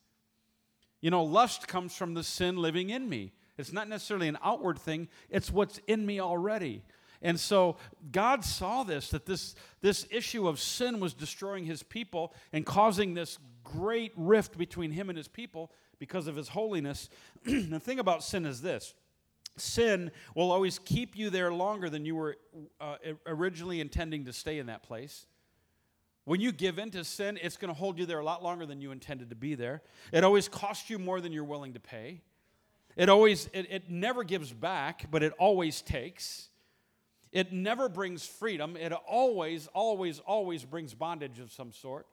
You 1.01 1.09
know, 1.09 1.23
lust 1.23 1.67
comes 1.67 1.95
from 1.95 2.13
the 2.13 2.23
sin 2.23 2.57
living 2.57 2.89
in 2.89 3.09
me. 3.09 3.33
It's 3.57 3.73
not 3.73 3.87
necessarily 3.89 4.27
an 4.27 4.37
outward 4.43 4.79
thing; 4.79 5.07
it's 5.29 5.51
what's 5.51 5.79
in 5.87 6.05
me 6.05 6.19
already. 6.19 6.83
And 7.21 7.39
so 7.39 7.77
God 8.11 8.43
saw 8.43 8.83
this 8.83 9.09
that 9.09 9.25
this 9.25 9.55
this 9.81 10.05
issue 10.09 10.47
of 10.47 10.59
sin 10.59 10.99
was 10.99 11.13
destroying 11.13 11.65
His 11.65 11.83
people 11.83 12.33
and 12.51 12.65
causing 12.65 13.13
this 13.13 13.37
great 13.63 14.11
rift 14.15 14.57
between 14.57 14.91
Him 14.91 15.09
and 15.09 15.17
His 15.17 15.27
people 15.27 15.71
because 15.99 16.27
of 16.27 16.35
His 16.35 16.49
holiness. 16.49 17.09
the 17.45 17.79
thing 17.79 17.99
about 17.99 18.23
sin 18.23 18.45
is 18.45 18.61
this 18.61 18.93
sin 19.57 20.11
will 20.35 20.51
always 20.51 20.79
keep 20.79 21.15
you 21.15 21.29
there 21.29 21.53
longer 21.53 21.89
than 21.89 22.05
you 22.05 22.15
were 22.15 22.37
uh, 22.79 22.95
originally 23.25 23.81
intending 23.81 24.25
to 24.25 24.33
stay 24.33 24.59
in 24.59 24.67
that 24.67 24.83
place. 24.83 25.25
When 26.25 26.39
you 26.39 26.51
give 26.51 26.77
in 26.77 26.91
to 26.91 27.03
sin, 27.03 27.39
it's 27.41 27.57
going 27.57 27.73
to 27.73 27.77
hold 27.77 27.97
you 27.97 28.05
there 28.05 28.19
a 28.19 28.23
lot 28.23 28.43
longer 28.43 28.65
than 28.65 28.79
you 28.79 28.91
intended 28.91 29.29
to 29.31 29.35
be 29.35 29.55
there. 29.55 29.81
It 30.11 30.23
always 30.23 30.47
costs 30.47 30.89
you 30.89 30.99
more 30.99 31.19
than 31.19 31.31
you're 31.31 31.43
willing 31.43 31.73
to 31.73 31.79
pay. 31.79 32.21
It 32.95 33.09
always, 33.09 33.49
it, 33.53 33.67
it 33.71 33.89
never 33.89 34.23
gives 34.23 34.51
back, 34.51 35.07
but 35.09 35.23
it 35.23 35.33
always 35.39 35.81
takes. 35.81 36.49
It 37.31 37.51
never 37.51 37.89
brings 37.89 38.25
freedom. 38.25 38.75
It 38.77 38.91
always, 38.91 39.67
always, 39.67 40.19
always 40.19 40.65
brings 40.65 40.93
bondage 40.93 41.39
of 41.39 41.51
some 41.51 41.71
sort. 41.71 42.05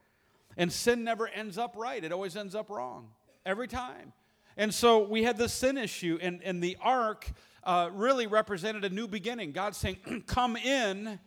And 0.57 0.73
sin 0.73 1.05
never 1.05 1.29
ends 1.29 1.59
up 1.59 1.75
right, 1.77 2.03
it 2.03 2.13
always 2.13 2.37
ends 2.37 2.55
up 2.55 2.71
wrong. 2.71 3.09
Every 3.45 3.69
time. 3.69 4.13
And 4.59 4.75
so 4.75 4.99
we 4.99 5.23
had 5.23 5.39
this 5.39 5.55
sin 5.55 5.79
issue, 5.79 6.19
and, 6.21 6.43
and 6.43 6.63
the 6.63 6.77
ark 6.83 7.31
uh, 7.63 7.91
really 7.93 8.27
represented 8.27 8.85
a 8.85 8.91
new 8.91 9.07
beginning. 9.07 9.53
God 9.53 9.75
saying, 9.75 9.99
Come 10.27 10.57
in, 10.57 11.21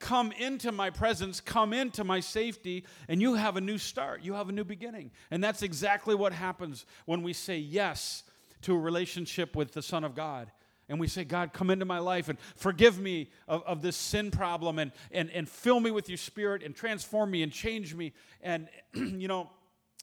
come 0.00 0.32
into 0.32 0.72
my 0.72 0.90
presence, 0.90 1.40
come 1.40 1.72
into 1.72 2.02
my 2.02 2.18
safety, 2.18 2.84
and 3.08 3.22
you 3.22 3.34
have 3.34 3.56
a 3.56 3.60
new 3.60 3.78
start. 3.78 4.22
You 4.22 4.34
have 4.34 4.48
a 4.48 4.52
new 4.52 4.64
beginning. 4.64 5.12
And 5.30 5.42
that's 5.42 5.62
exactly 5.62 6.16
what 6.16 6.32
happens 6.32 6.84
when 7.06 7.22
we 7.22 7.32
say 7.32 7.56
yes 7.56 8.24
to 8.62 8.74
a 8.74 8.78
relationship 8.78 9.54
with 9.54 9.72
the 9.72 9.82
Son 9.82 10.02
of 10.02 10.16
God. 10.16 10.50
And 10.88 10.98
we 10.98 11.06
say, 11.06 11.22
God, 11.24 11.52
come 11.52 11.70
into 11.70 11.84
my 11.84 12.00
life 12.00 12.28
and 12.28 12.38
forgive 12.56 12.98
me 12.98 13.30
of, 13.46 13.62
of 13.62 13.80
this 13.80 13.96
sin 13.96 14.32
problem 14.32 14.80
and, 14.80 14.90
and, 15.12 15.30
and 15.30 15.48
fill 15.48 15.78
me 15.78 15.92
with 15.92 16.08
your 16.08 16.18
spirit 16.18 16.64
and 16.64 16.74
transform 16.74 17.30
me 17.30 17.44
and 17.44 17.52
change 17.52 17.94
me. 17.94 18.12
And, 18.42 18.68
you 18.94 19.28
know, 19.28 19.50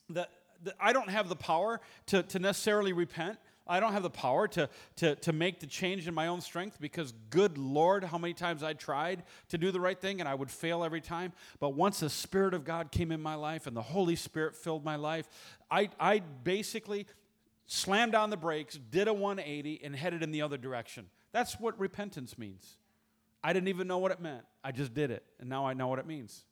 the, 0.10 0.28
the, 0.39 0.39
I 0.80 0.94
don't 0.94 1.10
have 1.10 1.30
the 1.30 1.36
power 1.36 1.82
to, 2.08 2.24
to 2.24 2.40
necessarily 2.40 2.94
repent. 2.94 3.38
I 3.70 3.80
don't 3.80 3.94
have 3.94 4.02
the 4.02 4.10
power 4.10 4.48
to, 4.50 4.68
to, 4.96 5.16
to 5.16 5.32
make 5.32 5.60
the 5.60 5.68
change 5.68 6.08
in 6.08 6.14
my 6.16 6.26
own 6.26 6.42
strength 6.42 6.80
because, 6.82 7.14
good 7.30 7.58
Lord, 7.60 8.04
how 8.04 8.18
many 8.18 8.34
times 8.34 8.64
I 8.64 8.74
tried 8.74 9.22
to 9.50 9.60
do 9.60 9.70
the 9.70 9.80
right 9.80 10.00
thing 10.00 10.20
and 10.20 10.28
I 10.28 10.34
would 10.34 10.50
fail 10.50 10.84
every 10.84 11.02
time. 11.02 11.34
But 11.60 11.76
once 11.76 12.00
the 12.00 12.10
Spirit 12.10 12.56
of 12.56 12.66
God 12.66 12.92
came 12.92 13.12
in 13.12 13.22
my 13.22 13.36
life 13.36 13.68
and 13.68 13.78
the 13.78 13.84
Holy 13.84 14.16
Spirit 14.16 14.56
filled 14.56 14.84
my 14.84 14.96
life, 14.96 15.30
I, 15.70 15.90
I 16.00 16.20
basically 16.20 17.06
slammed 17.68 18.16
on 18.16 18.32
the 18.32 18.38
brakes, 18.38 18.76
did 18.90 19.08
a 19.08 19.14
180, 19.14 19.82
and 19.84 19.96
headed 19.96 20.24
in 20.24 20.32
the 20.32 20.42
other 20.42 20.58
direction. 20.58 21.06
That's 21.32 21.60
what 21.60 21.80
repentance 21.80 22.40
means. 22.40 22.78
I 23.44 23.54
didn't 23.54 23.70
even 23.70 23.88
know 23.88 24.00
what 24.00 24.12
it 24.12 24.20
meant. 24.20 24.46
I 24.64 24.72
just 24.72 24.96
did 24.96 25.12
it, 25.12 25.24
and 25.40 25.48
now 25.48 25.68
I 25.68 25.74
know 25.74 25.88
what 25.88 26.00
it 26.00 26.08
means. 26.08 26.44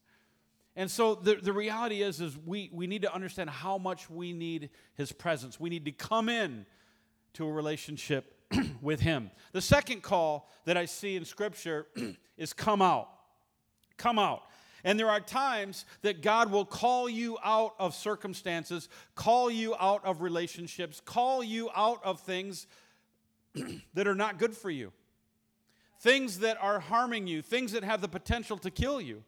And 0.77 0.89
so 0.89 1.15
the, 1.15 1.35
the 1.35 1.51
reality 1.51 2.03
is, 2.03 2.21
is 2.21 2.37
we, 2.37 2.69
we 2.71 2.85
need 2.85 3.01
to 3.01 3.13
understand 3.13 3.49
how 3.49 3.79
much 3.79 4.09
we 4.09 4.31
need 4.31 4.69
his 4.93 5.11
presence. 5.11 5.59
We 5.59 5.69
need 5.69 5.85
to 5.85 5.91
come 5.91 6.29
in 6.29 6.67
to 7.33 7.47
a 7.47 7.51
relationship 7.51 8.37
with 8.81 8.99
Him. 8.99 9.31
The 9.51 9.61
second 9.61 10.03
call 10.03 10.49
that 10.65 10.77
I 10.77 10.85
see 10.85 11.15
in 11.15 11.25
Scripture 11.25 11.87
is 12.37 12.53
come 12.53 12.81
out. 12.81 13.09
Come 13.97 14.19
out. 14.19 14.43
And 14.83 14.99
there 14.99 15.09
are 15.09 15.19
times 15.19 15.85
that 16.03 16.21
God 16.21 16.51
will 16.51 16.63
call 16.63 17.09
you 17.09 17.37
out 17.43 17.73
of 17.79 17.93
circumstances, 17.93 18.87
call 19.15 19.49
you 19.49 19.75
out 19.79 20.05
of 20.05 20.21
relationships, 20.21 21.01
call 21.03 21.43
you 21.43 21.69
out 21.75 21.99
of 22.03 22.21
things 22.21 22.67
that 23.95 24.07
are 24.07 24.15
not 24.15 24.37
good 24.37 24.55
for 24.55 24.69
you, 24.69 24.93
things 25.99 26.39
that 26.39 26.57
are 26.61 26.79
harming 26.79 27.27
you, 27.27 27.41
things 27.41 27.71
that 27.71 27.83
have 27.83 27.99
the 28.01 28.07
potential 28.07 28.57
to 28.59 28.69
kill 28.69 29.01
you. 29.01 29.23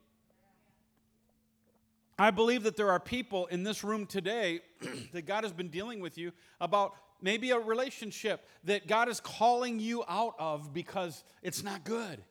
I 2.19 2.31
believe 2.31 2.63
that 2.63 2.75
there 2.75 2.91
are 2.91 2.99
people 2.99 3.45
in 3.45 3.63
this 3.63 3.81
room 3.81 4.05
today 4.05 4.59
that 5.13 5.25
God 5.25 5.45
has 5.45 5.53
been 5.53 5.69
dealing 5.69 6.01
with 6.01 6.17
you 6.17 6.33
about 6.59 6.93
maybe 7.21 7.51
a 7.51 7.57
relationship 7.57 8.45
that 8.65 8.87
God 8.87 9.07
is 9.07 9.21
calling 9.21 9.79
you 9.79 10.03
out 10.05 10.35
of 10.37 10.73
because 10.73 11.23
it's 11.41 11.63
not 11.63 11.85
good. 11.85 12.21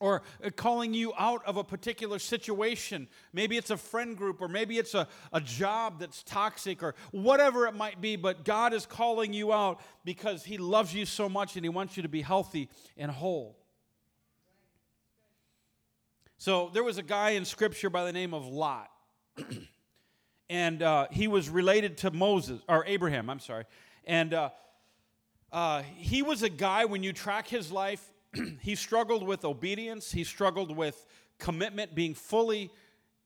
Or 0.00 0.22
uh, 0.44 0.50
calling 0.50 0.94
you 0.94 1.12
out 1.16 1.44
of 1.44 1.58
a 1.58 1.64
particular 1.64 2.18
situation. 2.18 3.06
Maybe 3.32 3.56
it's 3.56 3.70
a 3.70 3.76
friend 3.76 4.16
group, 4.16 4.40
or 4.40 4.48
maybe 4.48 4.78
it's 4.78 4.94
a, 4.94 5.06
a 5.32 5.40
job 5.40 6.00
that's 6.00 6.24
toxic, 6.24 6.82
or 6.82 6.96
whatever 7.12 7.66
it 7.68 7.74
might 7.74 8.00
be, 8.00 8.16
but 8.16 8.44
God 8.44 8.72
is 8.72 8.84
calling 8.84 9.32
you 9.32 9.52
out 9.52 9.80
because 10.04 10.42
He 10.42 10.58
loves 10.58 10.92
you 10.92 11.06
so 11.06 11.28
much 11.28 11.54
and 11.54 11.64
He 11.64 11.68
wants 11.68 11.96
you 11.96 12.02
to 12.02 12.08
be 12.08 12.22
healthy 12.22 12.68
and 12.96 13.12
whole. 13.12 13.59
So 16.40 16.70
there 16.72 16.82
was 16.82 16.96
a 16.96 17.02
guy 17.02 17.32
in 17.32 17.44
Scripture 17.44 17.90
by 17.90 18.06
the 18.06 18.14
name 18.14 18.32
of 18.32 18.46
Lot. 18.46 18.88
and 20.48 20.82
uh, 20.82 21.08
he 21.10 21.28
was 21.28 21.50
related 21.50 21.98
to 21.98 22.10
Moses, 22.10 22.62
or 22.66 22.82
Abraham, 22.86 23.28
I'm 23.28 23.40
sorry. 23.40 23.64
And 24.06 24.32
uh, 24.32 24.48
uh, 25.52 25.82
he 25.96 26.22
was 26.22 26.42
a 26.42 26.48
guy, 26.48 26.86
when 26.86 27.02
you 27.02 27.12
track 27.12 27.46
his 27.46 27.70
life, 27.70 28.10
he 28.62 28.74
struggled 28.74 29.22
with 29.22 29.44
obedience, 29.44 30.12
he 30.12 30.24
struggled 30.24 30.74
with 30.74 31.04
commitment, 31.38 31.94
being 31.94 32.14
fully 32.14 32.70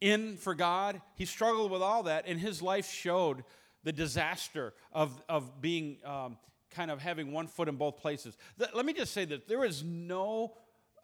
in 0.00 0.36
for 0.36 0.56
God. 0.56 1.00
He 1.14 1.24
struggled 1.24 1.70
with 1.70 1.82
all 1.82 2.02
that, 2.02 2.24
and 2.26 2.40
his 2.40 2.62
life 2.62 2.90
showed 2.90 3.44
the 3.84 3.92
disaster 3.92 4.74
of, 4.92 5.22
of 5.28 5.60
being 5.60 5.98
um, 6.04 6.36
kind 6.72 6.90
of 6.90 7.00
having 7.00 7.30
one 7.30 7.46
foot 7.46 7.68
in 7.68 7.76
both 7.76 7.96
places. 7.96 8.36
Let 8.58 8.84
me 8.84 8.92
just 8.92 9.12
say 9.12 9.24
that 9.26 9.46
there 9.46 9.64
is 9.64 9.84
no 9.84 10.54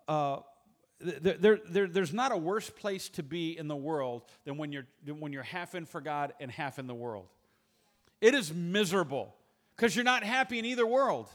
uh, 0.08 0.38
there, 1.00 1.58
there, 1.68 1.86
there's 1.88 2.12
not 2.12 2.30
a 2.30 2.36
worse 2.36 2.68
place 2.68 3.08
to 3.10 3.22
be 3.22 3.56
in 3.56 3.68
the 3.68 3.76
world 3.76 4.22
than 4.44 4.58
when 4.58 4.70
you're, 4.70 4.86
when 5.06 5.32
you're 5.32 5.42
half 5.42 5.74
in 5.74 5.86
for 5.86 6.00
God 6.00 6.34
and 6.40 6.50
half 6.50 6.78
in 6.78 6.86
the 6.86 6.94
world. 6.94 7.26
It 8.20 8.34
is 8.34 8.52
miserable 8.52 9.34
because 9.76 9.96
you're 9.96 10.04
not 10.04 10.22
happy 10.22 10.58
in 10.58 10.64
either 10.66 10.86
world. 10.86 11.28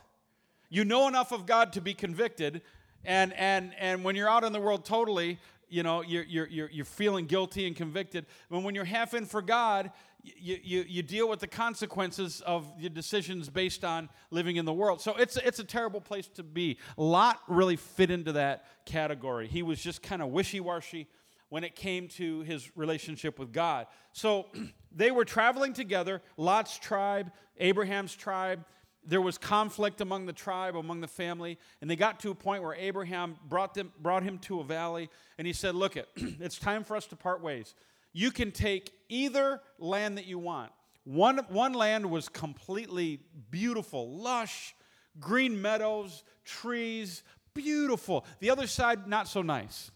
You 0.70 0.86
know 0.86 1.08
enough 1.08 1.32
of 1.32 1.46
God 1.46 1.74
to 1.74 1.82
be 1.82 1.94
convicted, 1.94 2.62
and, 3.04 3.34
and, 3.34 3.74
and 3.80 4.04
when 4.04 4.16
you're 4.16 4.30
out 4.30 4.44
in 4.44 4.54
the 4.54 4.60
world 4.60 4.86
totally, 4.86 5.40
you 5.70 5.84
know, 5.84 6.02
you're, 6.02 6.24
you're, 6.24 6.48
you're, 6.48 6.70
you're 6.70 6.86
feeling 6.86 7.26
guilty 7.26 7.68
and 7.68 7.76
convicted. 7.76 8.26
But 8.50 8.64
when 8.64 8.76
you're 8.76 8.86
half 8.86 9.14
in 9.14 9.26
for 9.26 9.42
God, 9.42 9.92
you, 10.24 10.58
you, 10.64 10.86
you 10.88 11.04
deal 11.04 11.30
with 11.30 11.40
the 11.40 11.48
consequences 11.48 12.42
of 12.42 12.72
your 12.80 12.90
decisions 12.90 13.50
based 13.50 13.84
on 13.84 14.10
living 14.32 14.56
in 14.56 14.66
the 14.66 14.74
world. 14.74 15.02
So 15.02 15.16
it's, 15.16 15.38
it's 15.38 15.60
a 15.60 15.64
terrible 15.64 16.02
place 16.02 16.28
to 16.36 16.44
be. 16.44 16.78
Lot 16.98 17.40
really 17.48 17.76
fit 17.76 18.10
into 18.10 18.34
that 18.34 18.66
category. 18.86 19.48
He 19.48 19.64
was 19.64 19.82
just 19.82 20.02
kind 20.02 20.22
of 20.22 20.30
wishy 20.30 20.60
washy 20.60 21.08
when 21.50 21.64
it 21.64 21.76
came 21.76 22.08
to 22.08 22.42
his 22.42 22.72
relationship 22.76 23.38
with 23.38 23.52
God. 23.52 23.88
So 24.14 24.48
they 24.92 25.12
were 25.12 25.26
traveling 25.26 25.74
together, 25.74 26.22
Lot's 26.38 26.78
tribe, 26.78 27.32
Abraham's 27.58 28.16
tribe. 28.16 28.66
There 29.06 29.22
was 29.22 29.38
conflict 29.38 30.02
among 30.02 30.26
the 30.26 30.34
tribe, 30.34 30.76
among 30.76 31.02
the 31.02 31.08
family, 31.08 31.60
and 31.80 31.90
they 31.90 31.96
got 31.96 32.20
to 32.22 32.32
a 32.32 32.36
point 32.36 32.64
where 32.64 32.74
Abraham 32.74 33.38
brought, 33.48 33.76
them, 33.76 33.92
brought 34.02 34.24
him 34.24 34.40
to 34.40 34.60
a 34.62 34.64
valley, 34.64 35.10
and 35.38 35.46
he 35.46 35.54
said, 35.54 35.76
Look, 35.76 35.96
it, 35.96 36.10
it's 36.16 36.58
time 36.58 36.84
for 36.84 36.96
us 36.96 37.06
to 37.08 37.16
part 37.16 37.42
ways 37.42 37.76
you 38.16 38.32
can 38.32 38.50
take 38.50 38.94
either 39.10 39.60
land 39.78 40.18
that 40.18 40.26
you 40.26 40.40
want. 40.40 40.72
One, 41.04 41.40
one 41.50 41.74
land 41.74 42.10
was 42.10 42.30
completely 42.30 43.20
beautiful, 43.52 44.10
lush, 44.10 44.74
green 45.20 45.62
meadows, 45.62 46.24
trees, 46.46 47.24
beautiful. 47.54 48.26
The 48.40 48.52
other 48.52 48.68
side, 48.68 49.06
not 49.06 49.28
so 49.28 49.42
nice. 49.42 49.92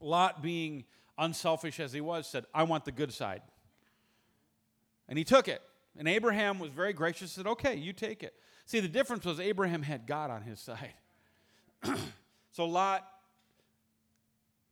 Lot, 0.00 0.42
being 0.42 0.84
unselfish 1.18 1.78
as 1.80 1.92
he 1.92 2.00
was, 2.00 2.26
said, 2.26 2.46
I 2.54 2.62
want 2.62 2.86
the 2.86 2.92
good 2.92 3.12
side. 3.12 3.42
And 5.06 5.18
he 5.18 5.24
took 5.24 5.46
it. 5.46 5.60
And 5.96 6.08
Abraham 6.08 6.58
was 6.58 6.70
very 6.70 6.92
gracious, 6.92 7.36
and 7.36 7.44
said, 7.44 7.50
Okay, 7.52 7.76
you 7.76 7.92
take 7.92 8.22
it. 8.22 8.34
See, 8.66 8.80
the 8.80 8.88
difference 8.88 9.24
was 9.24 9.38
Abraham 9.38 9.82
had 9.82 10.06
God 10.06 10.30
on 10.30 10.42
his 10.42 10.60
side. 10.60 10.94
so 12.52 12.66
Lot 12.66 13.04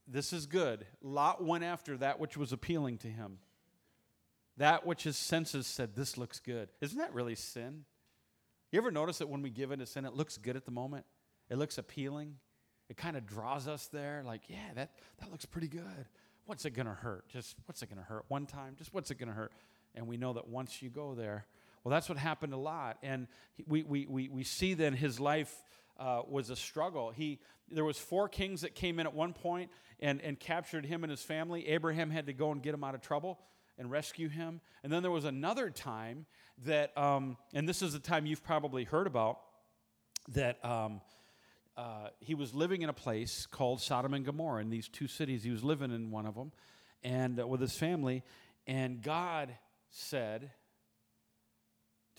this 0.07 0.33
is 0.33 0.47
good. 0.47 0.85
Lot 1.01 1.45
went 1.45 1.65
after 1.65 1.97
that 1.99 2.19
which 2.19 2.37
was 2.37 2.53
appealing 2.53 2.99
to 2.99 3.09
him. 3.09 3.39
That 4.59 4.85
which 4.87 5.05
his 5.05 5.17
senses 5.17 5.67
said, 5.67 5.95
This 5.95 6.19
looks 6.19 6.39
good. 6.39 6.69
Isn't 6.81 6.99
that 6.99 7.15
really 7.15 7.35
sin? 7.35 7.85
You 8.71 8.79
ever 8.79 8.91
notice 8.91 9.19
that 9.19 9.29
when 9.29 9.43
we 9.43 9.51
give 9.51 9.71
into 9.71 9.87
sin, 9.87 10.05
it 10.05 10.15
looks 10.15 10.37
good 10.39 10.57
at 10.57 10.65
the 10.65 10.71
moment? 10.71 11.05
It 11.49 11.57
looks 11.57 11.79
appealing. 11.79 12.37
It 12.89 12.97
kind 12.97 13.17
of 13.17 13.27
draws 13.27 13.69
us 13.69 13.87
there, 13.87 14.23
like, 14.25 14.43
yeah, 14.49 14.75
that, 14.75 14.91
that 15.21 15.31
looks 15.31 15.47
pretty 15.47 15.69
good. 15.69 16.07
What's 16.45 16.65
it 16.65 16.71
going 16.71 16.87
to 16.87 16.93
hurt? 16.93 17.29
Just 17.29 17.57
what's 17.67 17.83
it 17.83 17.87
going 17.87 17.99
to 17.99 18.05
hurt? 18.05 18.25
One 18.29 18.47
time? 18.47 18.75
Just 18.77 18.93
what's 18.93 19.11
it 19.11 19.19
going 19.19 19.29
to 19.29 19.35
hurt? 19.35 19.53
And 19.95 20.07
we 20.07 20.17
know 20.17 20.33
that 20.33 20.49
once 20.49 20.83
you 20.83 20.91
go 20.91 21.15
there, 21.15 21.47
well, 21.85 21.91
that's 21.91 22.09
what 22.09 22.19
happened 22.19 22.53
a 22.53 22.59
lot. 22.59 22.99
And 23.03 23.27
we, 23.67 23.83
we, 23.83 24.07
we, 24.07 24.29
we 24.29 24.45
see 24.45 24.75
then 24.75 24.93
his 24.93 25.19
life 25.19 25.53
uh, 25.99 26.23
was 26.29 26.51
a 26.51 26.57
struggle. 26.57 27.11
He, 27.11 27.41
there 27.71 27.85
was 27.85 27.99
four 27.99 28.29
kings 28.29 28.63
that 28.63 28.75
came 28.75 29.01
in 29.01 29.07
at 29.07 29.15
one 29.15 29.33
point 29.33 29.71
and, 30.01 30.21
and 30.21 30.39
captured 30.39 30.87
him 30.87 31.05
and 31.05 31.11
his 31.11 31.23
family. 31.23 31.69
Abraham 31.69 32.11
had 32.11 32.27
to 32.27 32.33
go 32.33 32.53
and 32.53 32.63
get 32.63 32.75
him 32.75 32.85
out 32.85 32.95
of 32.95 33.01
trouble 33.01 33.39
and 33.79 33.91
rescue 33.91 34.29
him. 34.29 34.61
And 34.83 34.93
then 34.93 35.03
there 35.03 35.11
was 35.11 35.25
another 35.25 35.71
time 35.71 36.27
that, 36.65 36.97
um, 36.97 37.37
and 37.53 37.69
this 37.69 37.83
is 37.83 37.93
the 37.93 37.99
time 37.99 38.27
you've 38.27 38.45
probably 38.45 38.85
heard 38.85 39.07
about, 39.07 39.41
that 40.29 40.65
um, 40.65 41.01
uh, 41.77 42.09
he 42.21 42.35
was 42.35 42.55
living 42.55 42.83
in 42.83 42.89
a 42.89 42.95
place 42.95 43.47
called 43.47 43.81
Sodom 43.81 44.15
and 44.15 44.25
Gomorrah 44.25 44.61
in 44.61 44.71
these 44.71 44.89
two 44.89 45.09
cities. 45.09 45.43
He 45.43 45.51
was 45.51 45.65
living 45.65 45.91
in 45.91 46.11
one 46.11 46.27
of 46.27 46.35
them 46.35 46.53
and 47.03 47.41
uh, 47.41 47.47
with 47.47 47.61
his 47.61 47.77
family. 47.77 48.23
And 48.67 49.03
God 49.03 49.57
said, 49.93 50.51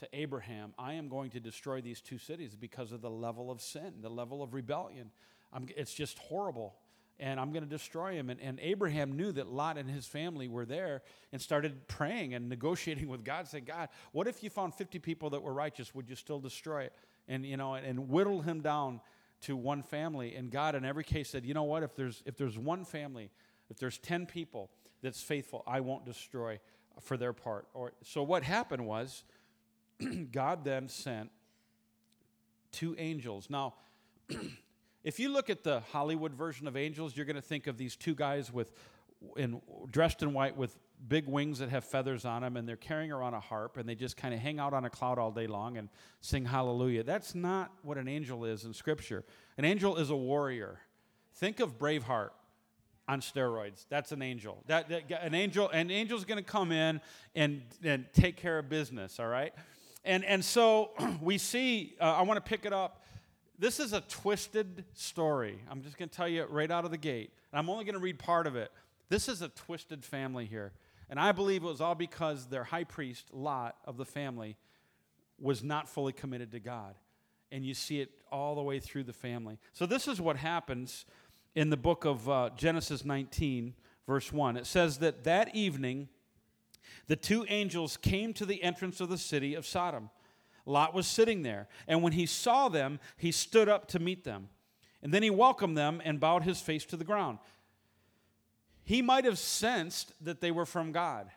to 0.04 0.10
Abraham, 0.12 0.74
I 0.78 0.94
am 0.94 1.08
going 1.08 1.30
to 1.32 1.40
destroy 1.40 1.80
these 1.80 2.02
two 2.02 2.18
cities 2.18 2.56
because 2.56 2.92
of 2.92 3.02
the 3.02 3.10
level 3.10 3.50
of 3.52 3.62
sin, 3.62 3.94
the 4.02 4.10
level 4.10 4.44
of 4.44 4.54
rebellion. 4.54 5.12
I'm, 5.52 5.68
it's 5.78 5.94
just 5.94 6.18
horrible. 6.18 6.76
And 7.20 7.40
I'm 7.40 7.52
going 7.52 7.64
to 7.64 7.70
destroy 7.70 8.14
him. 8.14 8.30
And, 8.30 8.42
and 8.42 8.60
Abraham 8.60 9.16
knew 9.16 9.32
that 9.34 9.48
Lot 9.48 9.78
and 9.78 9.90
his 9.90 10.06
family 10.06 10.48
were 10.48 10.66
there 10.66 11.04
and 11.32 11.40
started 11.40 11.88
praying 11.88 12.34
and 12.34 12.50
negotiating 12.50 13.08
with 13.10 13.24
God, 13.24 13.48
saying, 13.48 13.66
God, 13.66 13.90
what 14.12 14.28
if 14.28 14.44
you 14.44 14.50
found 14.50 14.74
50 14.74 15.00
people 15.00 15.30
that 15.30 15.42
were 15.42 15.54
righteous? 15.54 15.94
Would 15.96 16.10
you 16.10 16.16
still 16.16 16.40
destroy 16.40 16.84
it? 16.84 16.94
And, 17.28 17.46
you 17.46 17.56
know, 17.56 17.76
and, 17.76 17.86
and 17.86 18.10
whittle 18.10 18.42
him 18.42 18.62
down 18.62 19.00
to 19.42 19.56
one 19.56 19.84
family. 19.84 20.36
And 20.36 20.52
God, 20.52 20.76
in 20.76 20.84
every 20.84 21.04
case, 21.04 21.30
said, 21.30 21.46
you 21.46 21.54
know 21.54 21.64
what? 21.64 21.84
If 21.84 21.96
there's, 21.96 22.24
if 22.26 22.36
there's 22.36 22.58
one 22.58 22.84
family, 22.84 23.30
if 23.70 23.78
there's 23.78 24.00
10 24.00 24.26
people 24.26 24.72
that's 25.02 25.22
faithful, 25.22 25.64
I 25.68 25.82
won't 25.82 26.06
destroy 26.06 26.60
for 27.02 27.18
their 27.18 27.34
part. 27.34 27.68
Or, 27.74 27.94
so 28.04 28.24
what 28.24 28.44
happened 28.44 28.86
was, 28.86 29.24
God 30.32 30.64
then 30.64 30.88
sent 30.88 31.30
two 32.72 32.96
angels. 32.98 33.50
Now, 33.50 33.76
If 35.04 35.20
you 35.20 35.30
look 35.30 35.50
at 35.50 35.64
the 35.64 35.82
Hollywood 35.92 36.34
version 36.34 36.66
of 36.66 36.78
angels, 36.78 37.16
you're 37.16 37.26
going 37.26 37.36
to 37.36 37.42
think 37.42 37.68
of 37.68 37.78
these 37.78 37.96
two 37.96 38.16
guys 38.16 38.52
with 38.54 38.72
in 39.38 39.62
dressed 39.90 40.22
in 40.22 40.34
white 40.34 40.58
with 40.58 40.78
big 41.08 41.28
wings 41.28 41.60
that 41.60 41.70
have 41.70 41.86
feathers 41.86 42.26
on 42.26 42.42
them 42.42 42.58
and 42.58 42.68
they're 42.68 42.76
carrying 42.76 43.12
around 43.12 43.34
a 43.34 43.40
harp 43.40 43.78
and 43.78 43.88
they 43.88 43.96
just 43.96 44.18
kind 44.18 44.34
of 44.34 44.40
hang 44.40 44.60
out 44.60 44.74
on 44.74 44.84
a 44.84 44.90
cloud 44.90 45.18
all 45.18 45.32
day 45.32 45.48
long 45.48 45.78
and 45.78 45.90
sing 46.22 46.46
hallelujah. 46.46 47.04
That's 47.04 47.36
not 47.36 47.72
what 47.84 47.98
an 47.98 48.08
angel 48.08 48.46
is 48.46 48.64
in 48.64 48.74
scripture. 48.74 49.24
An 49.58 49.66
angel 49.66 49.98
is 49.98 50.10
a 50.10 50.16
warrior. 50.16 50.80
Think 51.36 51.60
of 51.60 51.78
Braveheart 51.78 52.30
on 53.08 53.22
steroids. 53.22 53.86
That's 53.90 54.12
an 54.12 54.22
angel. 54.22 54.64
That, 54.68 54.90
that 54.90 55.24
an 55.24 55.34
angel 55.34 55.70
an 55.70 55.92
angel's 55.92 56.26
going 56.26 56.38
to 56.38 56.50
come 56.50 56.72
in 56.72 57.02
and 57.36 57.62
and 57.84 58.06
take 58.14 58.38
care 58.38 58.60
of 58.60 58.70
business, 58.70 59.20
all 59.20 59.28
right? 59.28 59.54
And 60.06 60.24
and 60.26 60.44
so 60.44 60.92
we 61.22 61.38
see 61.38 61.96
uh, 62.00 62.06
I 62.06 62.22
want 62.24 62.44
to 62.44 62.50
pick 62.50 62.66
it 62.66 62.74
up. 62.74 63.02
This 63.60 63.80
is 63.80 63.94
a 63.94 64.02
twisted 64.02 64.84
story. 64.94 65.60
I'm 65.70 65.84
just 65.84 65.98
going 65.98 66.10
to 66.10 66.16
tell 66.16 66.28
you 66.28 66.46
right 66.46 66.70
out 66.70 66.86
of 66.86 66.92
the 66.92 66.98
gate. 66.98 67.32
And 67.52 67.60
I'm 67.60 67.70
only 67.70 67.86
going 67.86 67.94
to 67.94 68.02
read 68.02 68.20
part 68.20 68.48
of 68.48 68.56
it. 68.56 68.72
This 69.10 69.30
is 69.30 69.42
a 69.42 69.50
twisted 69.50 70.04
family 70.04 70.46
here. 70.46 70.74
And 71.10 71.20
I 71.20 71.32
believe 71.32 71.64
it 71.64 71.68
was 71.68 71.82
all 71.82 71.94
because 71.94 72.48
their 72.48 72.64
high 72.64 72.84
priest, 72.84 73.28
Lot, 73.32 73.76
of 73.86 73.98
the 73.98 74.06
family, 74.06 74.58
was 75.40 75.64
not 75.64 75.88
fully 75.88 76.14
committed 76.14 76.52
to 76.54 76.60
God. 76.60 76.96
And 77.52 77.64
you 77.64 77.76
see 77.76 78.02
it 78.02 78.10
all 78.32 78.56
the 78.56 78.64
way 78.64 78.80
through 78.80 79.04
the 79.04 79.14
family. 79.14 79.60
So, 79.74 79.86
this 79.86 80.08
is 80.08 80.20
what 80.20 80.38
happens 80.38 81.06
in 81.56 81.70
the 81.70 81.78
book 81.78 82.06
of 82.06 82.30
uh, 82.30 82.50
Genesis 82.56 83.06
19, 83.06 83.74
verse 84.08 84.32
1. 84.32 84.58
It 84.58 84.66
says 84.66 85.00
that 85.00 85.24
that 85.24 85.56
evening, 85.56 86.10
the 87.08 87.16
two 87.16 87.46
angels 87.50 87.98
came 87.98 88.34
to 88.34 88.46
the 88.46 88.64
entrance 88.64 89.00
of 89.00 89.10
the 89.10 89.18
city 89.18 89.54
of 89.54 89.66
Sodom. 89.66 90.10
Lot 90.66 90.94
was 90.94 91.08
sitting 91.08 91.44
there, 91.44 91.68
and 91.88 92.02
when 92.02 92.14
he 92.14 92.26
saw 92.26 92.70
them, 92.70 93.00
he 93.18 93.32
stood 93.32 93.68
up 93.68 93.88
to 93.90 94.00
meet 94.00 94.24
them. 94.24 94.50
And 95.02 95.14
then 95.14 95.22
he 95.22 95.30
welcomed 95.30 95.78
them 95.78 96.02
and 96.06 96.20
bowed 96.20 96.44
his 96.44 96.62
face 96.62 96.86
to 96.86 96.96
the 96.96 97.04
ground 97.04 97.40
he 98.84 99.02
might 99.02 99.26
have 99.26 99.40
sensed 99.40 100.14
that 100.22 100.42
they 100.42 100.52
were 100.52 100.66
from 100.66 100.92
God. 100.92 101.30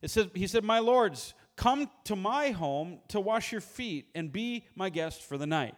It 0.00 0.10
says, 0.10 0.28
he 0.34 0.46
said, 0.46 0.64
My 0.64 0.78
lords, 0.78 1.34
come 1.56 1.90
to 2.04 2.16
my 2.16 2.50
home 2.50 2.98
to 3.08 3.20
wash 3.20 3.52
your 3.52 3.60
feet 3.60 4.08
and 4.14 4.32
be 4.32 4.66
my 4.74 4.90
guest 4.90 5.22
for 5.22 5.38
the 5.38 5.46
night. 5.46 5.74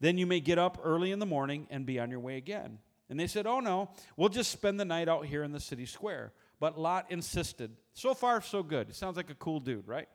Then 0.00 0.18
you 0.18 0.26
may 0.26 0.40
get 0.40 0.58
up 0.58 0.78
early 0.82 1.10
in 1.10 1.18
the 1.18 1.26
morning 1.26 1.66
and 1.70 1.86
be 1.86 1.98
on 1.98 2.10
your 2.10 2.20
way 2.20 2.36
again. 2.36 2.78
And 3.10 3.18
they 3.18 3.26
said, 3.26 3.46
Oh 3.46 3.60
no, 3.60 3.90
we'll 4.16 4.28
just 4.28 4.50
spend 4.50 4.78
the 4.78 4.84
night 4.84 5.08
out 5.08 5.26
here 5.26 5.42
in 5.42 5.52
the 5.52 5.60
city 5.60 5.86
square. 5.86 6.32
But 6.60 6.78
Lot 6.78 7.06
insisted. 7.10 7.76
So 7.94 8.14
far, 8.14 8.42
so 8.42 8.62
good. 8.62 8.90
It 8.90 8.96
sounds 8.96 9.16
like 9.16 9.30
a 9.30 9.34
cool 9.34 9.60
dude, 9.60 9.86
right? 9.86 10.08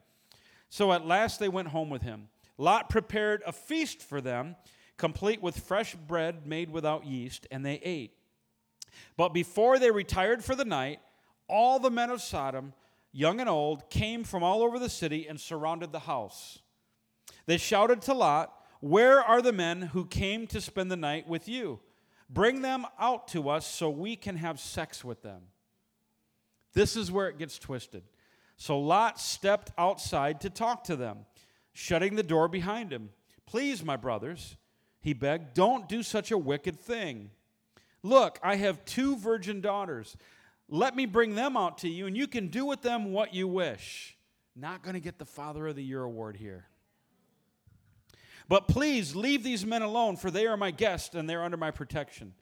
So 0.68 0.92
at 0.92 1.06
last 1.06 1.40
they 1.40 1.48
went 1.48 1.68
home 1.68 1.90
with 1.90 2.02
him. 2.02 2.28
Lot 2.58 2.90
prepared 2.90 3.42
a 3.46 3.52
feast 3.52 4.02
for 4.02 4.20
them, 4.20 4.56
complete 4.96 5.42
with 5.42 5.58
fresh 5.58 5.94
bread 5.94 6.46
made 6.46 6.70
without 6.70 7.04
yeast, 7.06 7.46
and 7.50 7.64
they 7.64 7.80
ate. 7.82 8.12
But 9.16 9.30
before 9.30 9.78
they 9.78 9.90
retired 9.90 10.44
for 10.44 10.54
the 10.54 10.64
night, 10.64 11.00
all 11.48 11.78
the 11.78 11.90
men 11.90 12.10
of 12.10 12.22
Sodom, 12.22 12.74
young 13.12 13.40
and 13.40 13.48
old, 13.48 13.90
came 13.90 14.24
from 14.24 14.42
all 14.42 14.62
over 14.62 14.78
the 14.78 14.88
city 14.88 15.26
and 15.28 15.40
surrounded 15.40 15.92
the 15.92 16.00
house. 16.00 16.60
They 17.46 17.56
shouted 17.56 18.02
to 18.02 18.14
Lot, 18.14 18.52
Where 18.80 19.20
are 19.20 19.42
the 19.42 19.52
men 19.52 19.82
who 19.82 20.06
came 20.06 20.46
to 20.48 20.60
spend 20.60 20.90
the 20.90 20.96
night 20.96 21.28
with 21.28 21.48
you? 21.48 21.80
Bring 22.30 22.62
them 22.62 22.86
out 22.98 23.28
to 23.28 23.48
us 23.48 23.66
so 23.66 23.90
we 23.90 24.16
can 24.16 24.36
have 24.36 24.58
sex 24.58 25.04
with 25.04 25.22
them. 25.22 25.42
This 26.72 26.96
is 26.96 27.12
where 27.12 27.28
it 27.28 27.38
gets 27.38 27.58
twisted. 27.58 28.02
So 28.56 28.78
Lot 28.78 29.20
stepped 29.20 29.72
outside 29.78 30.40
to 30.42 30.50
talk 30.50 30.84
to 30.84 30.96
them, 30.96 31.26
shutting 31.72 32.16
the 32.16 32.22
door 32.22 32.48
behind 32.48 32.92
him. 32.92 33.10
Please, 33.46 33.84
my 33.84 33.96
brothers, 33.96 34.56
he 35.00 35.12
begged, 35.12 35.54
don't 35.54 35.88
do 35.88 36.02
such 36.02 36.30
a 36.30 36.38
wicked 36.38 36.80
thing. 36.80 37.30
Look, 38.02 38.38
I 38.42 38.56
have 38.56 38.84
two 38.84 39.16
virgin 39.16 39.60
daughters. 39.60 40.16
Let 40.68 40.96
me 40.96 41.06
bring 41.06 41.34
them 41.34 41.56
out 41.56 41.78
to 41.78 41.88
you, 41.88 42.06
and 42.06 42.16
you 42.16 42.26
can 42.26 42.48
do 42.48 42.64
with 42.64 42.82
them 42.82 43.12
what 43.12 43.34
you 43.34 43.46
wish. 43.46 44.16
Not 44.56 44.82
going 44.82 44.94
to 44.94 45.00
get 45.00 45.18
the 45.18 45.24
Father 45.24 45.66
of 45.66 45.76
the 45.76 45.84
Year 45.84 46.02
award 46.02 46.36
here. 46.36 46.66
But 48.48 48.68
please 48.68 49.16
leave 49.16 49.42
these 49.42 49.64
men 49.64 49.82
alone, 49.82 50.16
for 50.16 50.30
they 50.30 50.46
are 50.46 50.56
my 50.56 50.70
guests 50.70 51.14
and 51.14 51.28
they're 51.28 51.42
under 51.42 51.56
my 51.56 51.70
protection. 51.70 52.34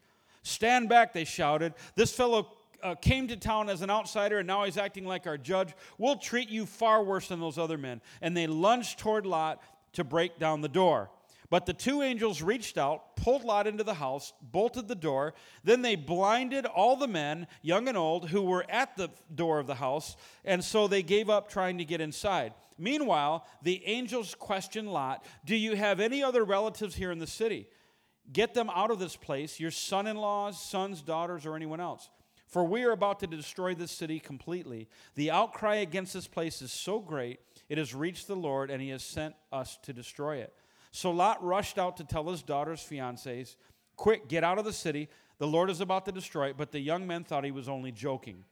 Stand 0.43 0.89
back, 0.89 1.13
they 1.13 1.25
shouted. 1.25 1.75
This 1.95 2.13
fellow 2.13 2.49
uh, 2.83 2.97
came 2.97 3.29
to 3.29 3.37
town 3.37 3.69
as 3.69 3.83
an 3.83 3.91
outsider 3.91 4.39
and 4.39 4.47
now 4.47 4.65
he's 4.65 4.77
acting 4.77 5.07
like 5.07 5.27
our 5.27 5.39
judge. 5.39 5.75
We'll 5.99 6.17
treat 6.17 6.49
you 6.49 6.67
far 6.67 7.03
worse 7.03 7.29
than 7.29 7.41
those 7.41 7.59
other 7.59 7.79
men. 7.79 8.01
And 8.21 8.37
they 8.37 8.47
lunged 8.47 8.99
toward 8.99 9.27
Lot 9.27 9.63
to 9.93 10.05
break 10.05 10.39
down 10.39 10.61
the 10.61 10.69
door. 10.69 11.11
But 11.53 11.67
the 11.67 11.75
two 11.75 12.01
angels 12.01 12.41
reached 12.41 12.79
out, 12.79 13.15
pulled 13.15 13.45
Lot 13.45 13.67
into 13.67 13.85
the 13.85 13.93
house, 13.93 14.33
bolted 14.41 14.89
the 14.89 14.95
door. 14.95 15.35
Then 15.63 15.83
they 15.83 15.97
blinded 15.97 16.65
all 16.65 16.97
the 16.97 17.07
men, 17.07 17.47
young 17.61 17.89
and 17.89 17.99
old, 17.99 18.31
who 18.31 18.41
were 18.41 18.65
at 18.71 18.97
the 18.97 19.11
door 19.35 19.59
of 19.59 19.67
the 19.67 19.75
house, 19.75 20.17
and 20.47 20.65
so 20.65 20.89
they 20.89 21.03
gave 21.03 21.29
up 21.29 21.51
trying 21.51 21.77
to 21.77 21.85
get 21.85 22.01
inside. 22.01 22.55
Meanwhile, 22.83 23.47
the 23.63 23.81
angels 23.87 24.35
question 24.35 24.87
Lot 24.87 25.25
Do 25.45 25.55
you 25.55 25.77
have 25.77 26.01
any 26.01 26.23
other 26.23 26.45
relatives 26.45 26.97
here 26.97 27.13
in 27.13 27.21
the 27.21 27.29
city? 27.29 27.69
Get 28.33 28.55
them 28.55 28.71
out 28.75 28.91
of 28.91 28.99
this 28.99 29.15
place, 29.15 29.61
your 29.61 29.71
son 29.71 30.09
in 30.09 30.17
laws, 30.17 30.61
sons, 30.61 31.01
daughters, 31.01 31.47
or 31.47 31.55
anyone 31.55 31.81
else. 31.81 32.11
For 32.49 32.65
we 32.65 32.83
are 32.83 32.91
about 32.91 33.21
to 33.21 33.27
destroy 33.27 33.75
this 33.75 33.93
city 33.93 34.19
completely. 34.19 34.89
The 35.15 35.31
outcry 35.31 35.77
against 35.77 36.13
this 36.13 36.27
place 36.27 36.61
is 36.61 36.73
so 36.73 36.99
great, 36.99 37.39
it 37.69 37.79
has 37.79 37.95
reached 37.95 38.27
the 38.27 38.37
Lord, 38.37 38.69
and 38.71 38.83
he 38.83 38.89
has 38.89 39.05
sent 39.05 39.37
us 39.53 39.79
to 39.85 39.93
destroy 39.93 40.39
it. 40.39 40.53
So 40.91 41.13
Lot 41.13 41.43
rushed 41.43 41.79
out 41.79 41.97
to 41.99 42.05
tell 42.05 42.29
his 42.29 42.43
daughter's 42.43 42.81
fiancés, 42.81 43.55
Quick, 43.95 44.29
get 44.29 44.43
out 44.43 44.59
of 44.59 44.65
the 44.65 44.73
city. 44.73 45.09
The 45.39 45.47
Lord 45.47 45.71
is 45.71 45.81
about 45.81 46.05
to 46.07 46.13
destroy 46.13 46.49
it. 46.49 46.57
But 46.57 46.73
the 46.73 46.81
young 46.81 47.07
men 47.07 47.23
thought 47.23 47.45
he 47.45 47.53
was 47.53 47.69
only 47.69 47.93
joking. 47.93 48.45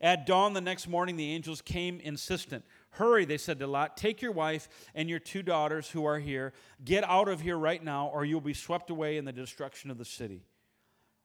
At 0.00 0.26
dawn 0.26 0.52
the 0.52 0.60
next 0.60 0.86
morning, 0.86 1.16
the 1.16 1.32
angels 1.32 1.60
came 1.60 1.98
insistent. 2.00 2.64
Hurry, 2.90 3.24
they 3.24 3.38
said 3.38 3.58
to 3.58 3.66
Lot, 3.66 3.96
take 3.96 4.22
your 4.22 4.32
wife 4.32 4.68
and 4.94 5.08
your 5.08 5.18
two 5.18 5.42
daughters 5.42 5.90
who 5.90 6.04
are 6.04 6.18
here. 6.18 6.52
Get 6.84 7.02
out 7.04 7.28
of 7.28 7.40
here 7.40 7.58
right 7.58 7.82
now, 7.82 8.08
or 8.08 8.24
you'll 8.24 8.40
be 8.40 8.54
swept 8.54 8.90
away 8.90 9.16
in 9.16 9.24
the 9.24 9.32
destruction 9.32 9.90
of 9.90 9.98
the 9.98 10.04
city. 10.04 10.44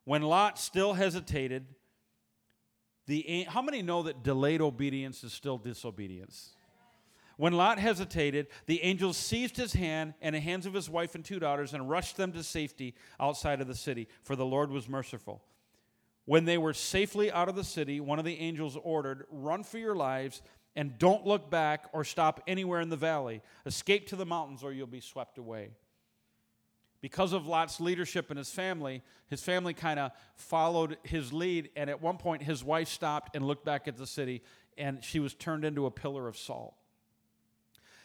When 0.05 0.23
Lot 0.23 0.59
still 0.59 0.93
hesitated, 0.93 1.65
the, 3.05 3.45
how 3.47 3.61
many 3.61 3.81
know 3.81 4.03
that 4.03 4.23
delayed 4.23 4.61
obedience 4.61 5.23
is 5.23 5.33
still 5.33 5.57
disobedience? 5.57 6.55
When 7.37 7.53
Lot 7.53 7.79
hesitated, 7.79 8.47
the 8.65 8.81
angels 8.83 9.17
seized 9.17 9.57
his 9.57 9.73
hand 9.73 10.13
and 10.21 10.35
the 10.35 10.39
hands 10.39 10.65
of 10.65 10.73
his 10.73 10.89
wife 10.89 11.15
and 11.15 11.23
two 11.23 11.39
daughters 11.39 11.73
and 11.73 11.89
rushed 11.89 12.17
them 12.17 12.31
to 12.33 12.43
safety 12.43 12.95
outside 13.19 13.61
of 13.61 13.67
the 13.67 13.75
city, 13.75 14.07
for 14.23 14.35
the 14.35 14.45
Lord 14.45 14.71
was 14.71 14.87
merciful. 14.87 15.43
When 16.25 16.45
they 16.45 16.57
were 16.57 16.73
safely 16.73 17.31
out 17.31 17.49
of 17.49 17.55
the 17.55 17.63
city, 17.63 17.99
one 17.99 18.19
of 18.19 18.25
the 18.25 18.39
angels 18.39 18.77
ordered, 18.81 19.25
Run 19.29 19.63
for 19.63 19.77
your 19.77 19.95
lives 19.95 20.41
and 20.75 20.97
don't 20.97 21.25
look 21.25 21.49
back 21.49 21.89
or 21.93 22.03
stop 22.03 22.41
anywhere 22.47 22.81
in 22.81 22.89
the 22.89 22.97
valley. 22.97 23.41
Escape 23.65 24.07
to 24.07 24.15
the 24.15 24.25
mountains 24.25 24.63
or 24.63 24.71
you'll 24.71 24.87
be 24.87 25.01
swept 25.01 25.37
away. 25.37 25.71
Because 27.01 27.33
of 27.33 27.45
Lot's 27.45 27.81
leadership 27.81 28.29
and 28.29 28.37
his 28.37 28.49
family, 28.49 29.03
his 29.27 29.43
family 29.43 29.73
kind 29.73 29.99
of 29.99 30.11
followed 30.35 30.97
his 31.03 31.33
lead. 31.33 31.69
And 31.75 31.89
at 31.89 32.01
one 32.01 32.17
point, 32.17 32.41
his 32.41 32.63
wife 32.63 32.87
stopped 32.87 33.35
and 33.35 33.45
looked 33.45 33.65
back 33.65 33.89
at 33.89 33.97
the 33.97 34.07
city, 34.07 34.41
and 34.77 35.03
she 35.03 35.19
was 35.19 35.33
turned 35.33 35.65
into 35.65 35.85
a 35.85 35.91
pillar 35.91 36.29
of 36.29 36.37
salt. 36.37 36.75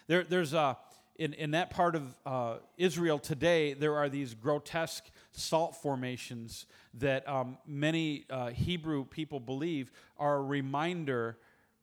There, 0.08 0.24
there's 0.24 0.52
a, 0.52 0.76
in, 1.18 1.32
in 1.34 1.50
that 1.50 1.70
part 1.70 1.96
of 1.96 2.14
uh, 2.24 2.56
Israel 2.76 3.18
today, 3.18 3.74
there 3.74 3.96
are 3.96 4.08
these 4.08 4.34
grotesque 4.34 5.04
salt 5.32 5.74
formations 5.74 6.66
that 6.94 7.28
um, 7.28 7.58
many 7.66 8.24
uh, 8.30 8.50
Hebrew 8.50 9.04
people 9.04 9.40
believe 9.40 9.90
are 10.16 10.36
a 10.36 10.42
reminder 10.42 11.36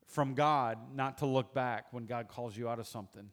from 0.08 0.36
God 0.36 0.78
not 0.95 1.17
to 1.17 1.26
look 1.26 1.54
back 1.54 1.91
when 1.91 2.06
God 2.06 2.30
calls 2.30 2.56
you 2.56 2.69
out 2.69 2.80
of 2.80 2.88
something. 2.88 3.30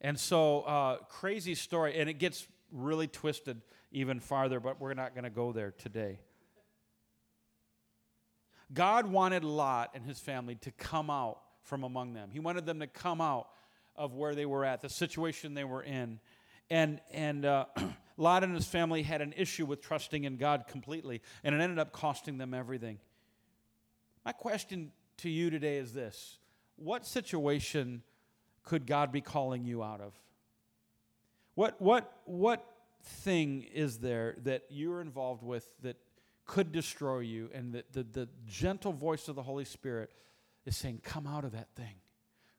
And 0.00 0.18
so, 0.18 0.62
uh, 0.62 0.96
crazy 1.08 1.54
story, 1.54 1.98
and 1.98 2.08
it 2.08 2.14
gets 2.14 2.48
really 2.72 3.06
twisted 3.06 3.60
even 3.92 4.18
farther, 4.18 4.60
but 4.60 4.80
we're 4.80 4.94
not 4.94 5.14
going 5.14 5.24
to 5.24 5.30
go 5.30 5.52
there 5.52 5.72
today. 5.72 6.20
God 8.72 9.06
wanted 9.06 9.44
Lot 9.44 9.90
and 9.94 10.04
his 10.04 10.18
family 10.18 10.54
to 10.56 10.70
come 10.70 11.10
out 11.10 11.40
from 11.62 11.84
among 11.84 12.14
them. 12.14 12.30
He 12.32 12.40
wanted 12.40 12.64
them 12.64 12.80
to 12.80 12.86
come 12.86 13.20
out 13.20 13.48
of 13.96 14.14
where 14.14 14.34
they 14.34 14.46
were 14.46 14.64
at, 14.64 14.80
the 14.80 14.88
situation 14.88 15.54
they 15.54 15.64
were 15.64 15.82
in. 15.82 16.20
And, 16.70 17.00
and 17.12 17.44
uh, 17.44 17.66
Lot 18.16 18.44
and 18.44 18.54
his 18.54 18.66
family 18.66 19.02
had 19.02 19.20
an 19.20 19.34
issue 19.36 19.66
with 19.66 19.80
trusting 19.82 20.24
in 20.24 20.36
God 20.36 20.66
completely, 20.68 21.22
and 21.44 21.54
it 21.54 21.60
ended 21.60 21.78
up 21.78 21.92
costing 21.92 22.38
them 22.38 22.54
everything. 22.54 22.98
My 24.24 24.32
question 24.32 24.92
to 25.18 25.28
you 25.28 25.50
today 25.50 25.78
is 25.78 25.92
this 25.92 26.38
What 26.76 27.06
situation 27.06 28.02
could 28.62 28.86
God 28.86 29.12
be 29.12 29.20
calling 29.20 29.64
you 29.64 29.82
out 29.82 30.00
of? 30.00 30.14
What, 31.54 31.80
what, 31.80 32.20
what 32.24 32.66
thing 33.02 33.66
is 33.74 33.98
there 33.98 34.36
that 34.44 34.62
you're 34.70 35.00
involved 35.00 35.42
with 35.42 35.66
that 35.82 35.96
could 36.44 36.72
destroy 36.72 37.20
you, 37.20 37.50
and 37.54 37.72
that 37.74 37.92
the, 37.92 38.02
the 38.02 38.28
gentle 38.46 38.92
voice 38.92 39.28
of 39.28 39.36
the 39.36 39.42
Holy 39.42 39.64
Spirit 39.64 40.10
is 40.66 40.76
saying, 40.76 41.00
Come 41.02 41.26
out 41.26 41.44
of 41.44 41.52
that 41.52 41.68
thing? 41.76 41.94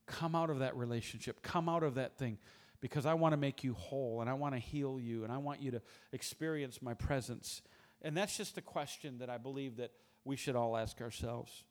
Come 0.05 0.35
out 0.35 0.49
of 0.49 0.59
that 0.59 0.75
relationship. 0.75 1.41
Come 1.41 1.69
out 1.69 1.83
of 1.83 1.95
that 1.95 2.17
thing 2.17 2.37
because 2.81 3.05
I 3.05 3.13
want 3.13 3.33
to 3.33 3.37
make 3.37 3.63
you 3.63 3.73
whole 3.73 4.19
and 4.21 4.29
I 4.29 4.33
want 4.33 4.55
to 4.55 4.59
heal 4.59 4.99
you 4.99 5.23
and 5.23 5.31
I 5.31 5.37
want 5.37 5.61
you 5.61 5.71
to 5.71 5.81
experience 6.11 6.81
my 6.81 6.93
presence. 6.93 7.61
And 8.01 8.15
that's 8.17 8.35
just 8.35 8.57
a 8.57 8.61
question 8.61 9.19
that 9.19 9.29
I 9.29 9.37
believe 9.37 9.77
that 9.77 9.91
we 10.25 10.35
should 10.35 10.55
all 10.55 10.75
ask 10.75 10.99
ourselves. 10.99 11.63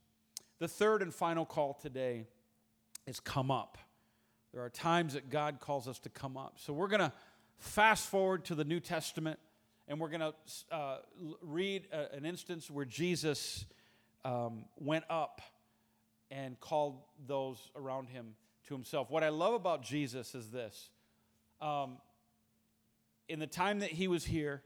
The 0.59 0.69
third 0.69 1.03
and 1.03 1.13
final 1.13 1.45
call 1.45 1.75
today 1.75 2.27
is 3.07 3.21
come 3.21 3.51
up. 3.51 3.77
There 4.53 4.63
are 4.63 4.71
times 4.71 5.15
that 5.15 5.29
God 5.29 5.61
calls 5.61 5.89
us 5.89 5.99
to 6.01 6.09
come 6.09 6.37
up. 6.37 6.55
So 6.57 6.73
we're 6.73 6.89
going 6.89 7.01
to 7.01 7.13
fast 7.59 8.09
forward 8.09 8.45
to 8.47 8.55
the 8.55 8.65
New 8.65 8.81
Testament 8.81 9.39
and 9.89 10.01
we're 10.01 10.09
going 10.09 10.21
to 10.21 10.35
uh, 10.75 10.97
read 11.43 11.89
a, 11.93 12.15
an 12.15 12.25
instance 12.25 12.71
where 12.71 12.85
Jesus 12.85 13.67
um, 14.25 14.65
went 14.79 15.05
up 15.11 15.43
and 16.33 16.59
called 16.61 17.03
those 17.27 17.59
around 17.77 18.09
him 18.09 18.35
to 18.67 18.75
himself. 18.75 19.11
What 19.11 19.23
I 19.23 19.29
love 19.29 19.53
about 19.53 19.83
Jesus 19.83 20.35
is 20.35 20.51
this. 20.51 20.89
Um, 21.61 21.99
in 23.29 23.39
the 23.39 23.47
time 23.47 23.81
that 23.81 23.91
he 23.91 24.09
was 24.09 24.25
here, 24.25 24.63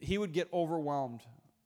he 0.00 0.18
would 0.18 0.32
get 0.32 0.48
overwhelmed 0.52 1.20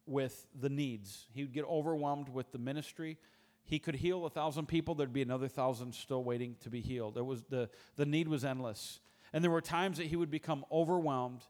with 0.06 0.46
the 0.60 0.68
needs. 0.68 1.26
He 1.32 1.42
would 1.42 1.54
get 1.54 1.64
overwhelmed 1.64 2.28
with 2.28 2.52
the 2.52 2.58
ministry. 2.58 3.16
He 3.64 3.78
could 3.78 3.94
heal 3.94 4.26
a 4.26 4.30
thousand 4.30 4.66
people, 4.66 4.94
there'd 4.94 5.12
be 5.12 5.22
another 5.22 5.48
thousand 5.48 5.94
still 5.94 6.22
waiting 6.22 6.56
to 6.62 6.68
be 6.68 6.82
healed. 6.82 7.14
There 7.14 7.24
was 7.24 7.42
the, 7.44 7.70
the 7.96 8.04
need 8.04 8.28
was 8.28 8.44
endless. 8.44 9.00
And 9.32 9.42
there 9.42 9.50
were 9.50 9.62
times 9.62 9.96
that 9.96 10.06
he 10.06 10.16
would 10.16 10.30
become 10.30 10.66
overwhelmed 10.70 11.40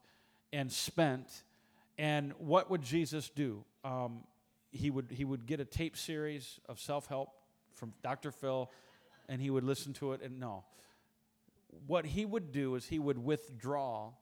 and 0.53 0.71
spent. 0.71 1.43
And 1.99 2.33
what 2.39 2.71
would 2.71 2.83
Jesus 2.83 3.29
do? 3.31 3.65
Um, 3.83 4.21
he, 4.71 4.91
would, 4.91 5.11
he 5.11 5.25
would 5.25 5.47
get 5.47 5.59
a 5.59 5.65
tape 5.65 5.97
series 5.97 6.61
of 6.69 6.79
self 6.79 7.09
help 7.09 7.31
from 7.75 7.93
Dr. 8.03 8.31
Phil, 8.31 8.71
and 9.29 9.41
he 9.41 9.51
would 9.51 9.65
listen 9.65 9.93
to 9.95 10.13
it. 10.13 10.23
And 10.23 10.41
no. 10.41 10.65
What 11.87 12.07
he 12.07 12.25
would 12.25 12.53
do 12.53 12.75
is 12.77 12.87
he 12.87 12.99
would 12.99 13.19
withdraw 13.19 14.13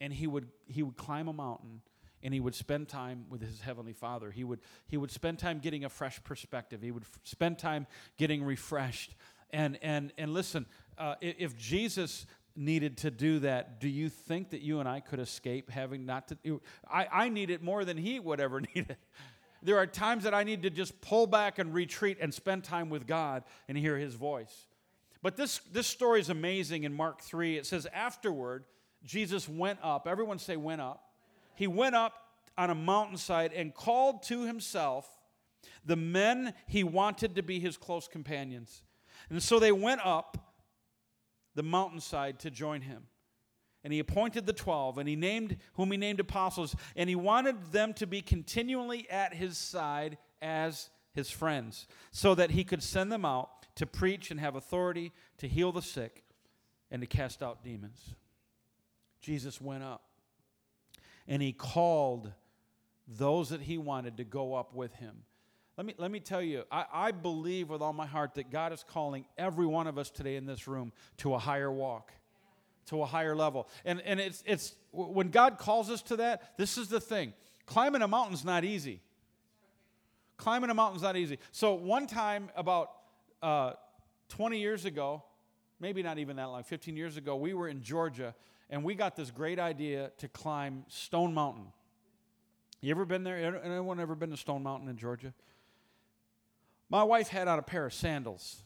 and 0.00 0.12
he 0.12 0.26
would, 0.26 0.48
he 0.66 0.82
would 0.82 0.96
climb 0.96 1.28
a 1.28 1.32
mountain 1.32 1.80
and 2.24 2.32
he 2.32 2.40
would 2.40 2.54
spend 2.54 2.88
time 2.88 3.26
with 3.28 3.42
his 3.42 3.60
heavenly 3.60 3.92
father 3.92 4.30
he 4.30 4.42
would 4.42 4.60
he 4.88 4.96
would 4.96 5.10
spend 5.10 5.38
time 5.38 5.60
getting 5.60 5.84
a 5.84 5.88
fresh 5.88 6.22
perspective 6.24 6.80
he 6.82 6.90
would 6.90 7.04
f- 7.04 7.18
spend 7.22 7.58
time 7.58 7.86
getting 8.16 8.42
refreshed 8.42 9.14
and 9.50 9.78
and 9.82 10.12
and 10.18 10.32
listen 10.32 10.66
uh, 10.98 11.14
if 11.20 11.56
jesus 11.56 12.26
needed 12.56 12.96
to 12.96 13.10
do 13.10 13.40
that 13.40 13.80
do 13.80 13.88
you 13.88 14.08
think 14.08 14.50
that 14.50 14.62
you 14.62 14.80
and 14.80 14.88
i 14.88 15.00
could 15.00 15.20
escape 15.20 15.70
having 15.70 16.06
not 16.06 16.28
to 16.28 16.60
i, 16.90 17.06
I 17.12 17.28
need 17.28 17.50
it 17.50 17.62
more 17.62 17.84
than 17.84 17.96
he 17.96 18.18
would 18.18 18.40
ever 18.40 18.60
need 18.74 18.86
it 18.88 18.98
there 19.64 19.78
are 19.78 19.86
times 19.86 20.24
that 20.24 20.34
i 20.34 20.44
need 20.44 20.62
to 20.62 20.70
just 20.70 21.00
pull 21.00 21.26
back 21.26 21.58
and 21.58 21.74
retreat 21.74 22.18
and 22.20 22.32
spend 22.32 22.62
time 22.62 22.88
with 22.90 23.06
god 23.06 23.42
and 23.68 23.76
hear 23.76 23.98
his 23.98 24.14
voice 24.14 24.66
but 25.22 25.36
this 25.36 25.58
this 25.72 25.86
story 25.86 26.20
is 26.20 26.30
amazing 26.30 26.84
in 26.84 26.94
mark 26.94 27.20
3 27.20 27.56
it 27.56 27.66
says 27.66 27.86
afterward 27.92 28.64
jesus 29.04 29.48
went 29.48 29.78
up 29.82 30.06
everyone 30.06 30.38
say 30.38 30.56
went 30.56 30.80
up 30.80 31.10
he 31.56 31.66
went 31.66 31.94
up 31.94 32.14
on 32.56 32.70
a 32.70 32.74
mountainside 32.74 33.52
and 33.52 33.74
called 33.74 34.22
to 34.22 34.46
himself 34.46 35.08
the 35.84 35.96
men 35.96 36.54
he 36.66 36.84
wanted 36.84 37.34
to 37.36 37.42
be 37.42 37.60
his 37.60 37.76
close 37.76 38.08
companions. 38.08 38.82
And 39.30 39.42
so 39.42 39.58
they 39.58 39.72
went 39.72 40.00
up 40.04 40.54
the 41.54 41.62
mountainside 41.62 42.40
to 42.40 42.50
join 42.50 42.80
him. 42.80 43.04
And 43.84 43.92
he 43.92 43.98
appointed 43.98 44.46
the 44.46 44.52
12 44.52 44.98
and 44.98 45.08
he 45.08 45.14
named 45.14 45.58
whom 45.74 45.92
he 45.92 45.98
named 45.98 46.18
apostles 46.18 46.74
and 46.96 47.08
he 47.08 47.14
wanted 47.14 47.70
them 47.70 47.92
to 47.94 48.06
be 48.06 48.22
continually 48.22 49.08
at 49.10 49.34
his 49.34 49.58
side 49.58 50.16
as 50.40 50.88
his 51.12 51.30
friends 51.30 51.86
so 52.10 52.34
that 52.34 52.50
he 52.50 52.64
could 52.64 52.82
send 52.82 53.12
them 53.12 53.24
out 53.24 53.50
to 53.76 53.86
preach 53.86 54.30
and 54.30 54.40
have 54.40 54.56
authority 54.56 55.12
to 55.38 55.46
heal 55.46 55.70
the 55.70 55.82
sick 55.82 56.24
and 56.90 57.02
to 57.02 57.06
cast 57.06 57.42
out 57.42 57.62
demons. 57.62 58.14
Jesus 59.20 59.60
went 59.60 59.82
up 59.82 60.02
and 61.26 61.42
he 61.42 61.52
called 61.52 62.32
those 63.06 63.50
that 63.50 63.62
he 63.62 63.78
wanted 63.78 64.16
to 64.16 64.24
go 64.24 64.54
up 64.54 64.74
with 64.74 64.94
him. 64.94 65.24
Let 65.76 65.86
me, 65.86 65.94
let 65.98 66.10
me 66.10 66.20
tell 66.20 66.42
you, 66.42 66.62
I, 66.70 66.84
I 66.92 67.10
believe 67.10 67.68
with 67.68 67.82
all 67.82 67.92
my 67.92 68.06
heart 68.06 68.34
that 68.34 68.50
God 68.50 68.72
is 68.72 68.84
calling 68.86 69.24
every 69.36 69.66
one 69.66 69.86
of 69.86 69.98
us 69.98 70.10
today 70.10 70.36
in 70.36 70.46
this 70.46 70.68
room 70.68 70.92
to 71.18 71.34
a 71.34 71.38
higher 71.38 71.72
walk, 71.72 72.12
to 72.86 73.02
a 73.02 73.06
higher 73.06 73.34
level. 73.34 73.68
And, 73.84 74.00
and 74.02 74.20
it's, 74.20 74.42
it's 74.46 74.74
when 74.92 75.30
God 75.30 75.58
calls 75.58 75.90
us 75.90 76.02
to 76.02 76.16
that, 76.16 76.56
this 76.56 76.78
is 76.78 76.88
the 76.88 77.00
thing 77.00 77.32
climbing 77.66 78.02
a 78.02 78.08
mountain's 78.08 78.44
not 78.44 78.64
easy. 78.64 79.00
Climbing 80.36 80.70
a 80.70 80.74
mountain's 80.74 81.02
not 81.02 81.16
easy. 81.16 81.38
So, 81.52 81.74
one 81.74 82.06
time 82.06 82.50
about 82.56 82.90
uh, 83.42 83.72
20 84.30 84.58
years 84.58 84.84
ago, 84.84 85.22
maybe 85.80 86.02
not 86.02 86.18
even 86.18 86.36
that 86.36 86.46
long, 86.46 86.64
15 86.64 86.96
years 86.96 87.16
ago, 87.16 87.36
we 87.36 87.54
were 87.54 87.68
in 87.68 87.82
Georgia 87.82 88.34
and 88.70 88.82
we 88.82 88.94
got 88.94 89.14
this 89.14 89.30
great 89.30 89.58
idea 89.58 90.10
to 90.18 90.28
climb 90.28 90.84
Stone 90.88 91.34
Mountain. 91.34 91.66
You 92.80 92.90
ever 92.90 93.04
been 93.04 93.24
there? 93.24 93.62
Anyone 93.62 94.00
ever 94.00 94.14
been 94.14 94.30
to 94.30 94.36
Stone 94.36 94.62
Mountain 94.62 94.88
in 94.88 94.96
Georgia? 94.96 95.32
My 96.90 97.02
wife 97.02 97.28
had 97.28 97.48
on 97.48 97.58
a 97.58 97.62
pair 97.62 97.86
of 97.86 97.94
sandals. 97.94 98.62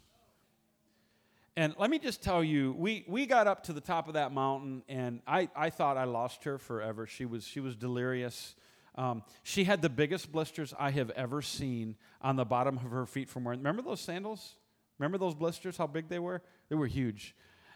And 1.58 1.74
let 1.76 1.90
me 1.90 1.98
just 1.98 2.22
tell 2.22 2.44
you, 2.44 2.72
we, 2.78 3.04
we 3.08 3.26
got 3.26 3.48
up 3.48 3.64
to 3.64 3.72
the 3.72 3.80
top 3.80 4.06
of 4.06 4.14
that 4.14 4.30
mountain, 4.30 4.84
and 4.88 5.20
I, 5.26 5.48
I 5.56 5.70
thought 5.70 5.96
I 5.96 6.04
lost 6.04 6.44
her 6.44 6.56
forever. 6.56 7.04
She 7.04 7.24
was, 7.24 7.42
she 7.42 7.58
was 7.58 7.74
delirious. 7.74 8.54
Um, 8.94 9.24
she 9.42 9.64
had 9.64 9.82
the 9.82 9.88
biggest 9.88 10.30
blisters 10.30 10.72
I 10.78 10.92
have 10.92 11.10
ever 11.10 11.42
seen 11.42 11.96
on 12.22 12.36
the 12.36 12.44
bottom 12.44 12.76
of 12.76 12.84
her 12.92 13.06
feet 13.06 13.28
from 13.28 13.42
wearing. 13.42 13.58
Remember 13.58 13.82
those 13.82 14.00
sandals? 14.00 14.54
Remember 15.00 15.18
those 15.18 15.34
blisters? 15.34 15.76
How 15.76 15.88
big 15.88 16.08
they 16.08 16.20
were? 16.20 16.42
They 16.68 16.76
were 16.76 16.86
huge. 16.86 17.34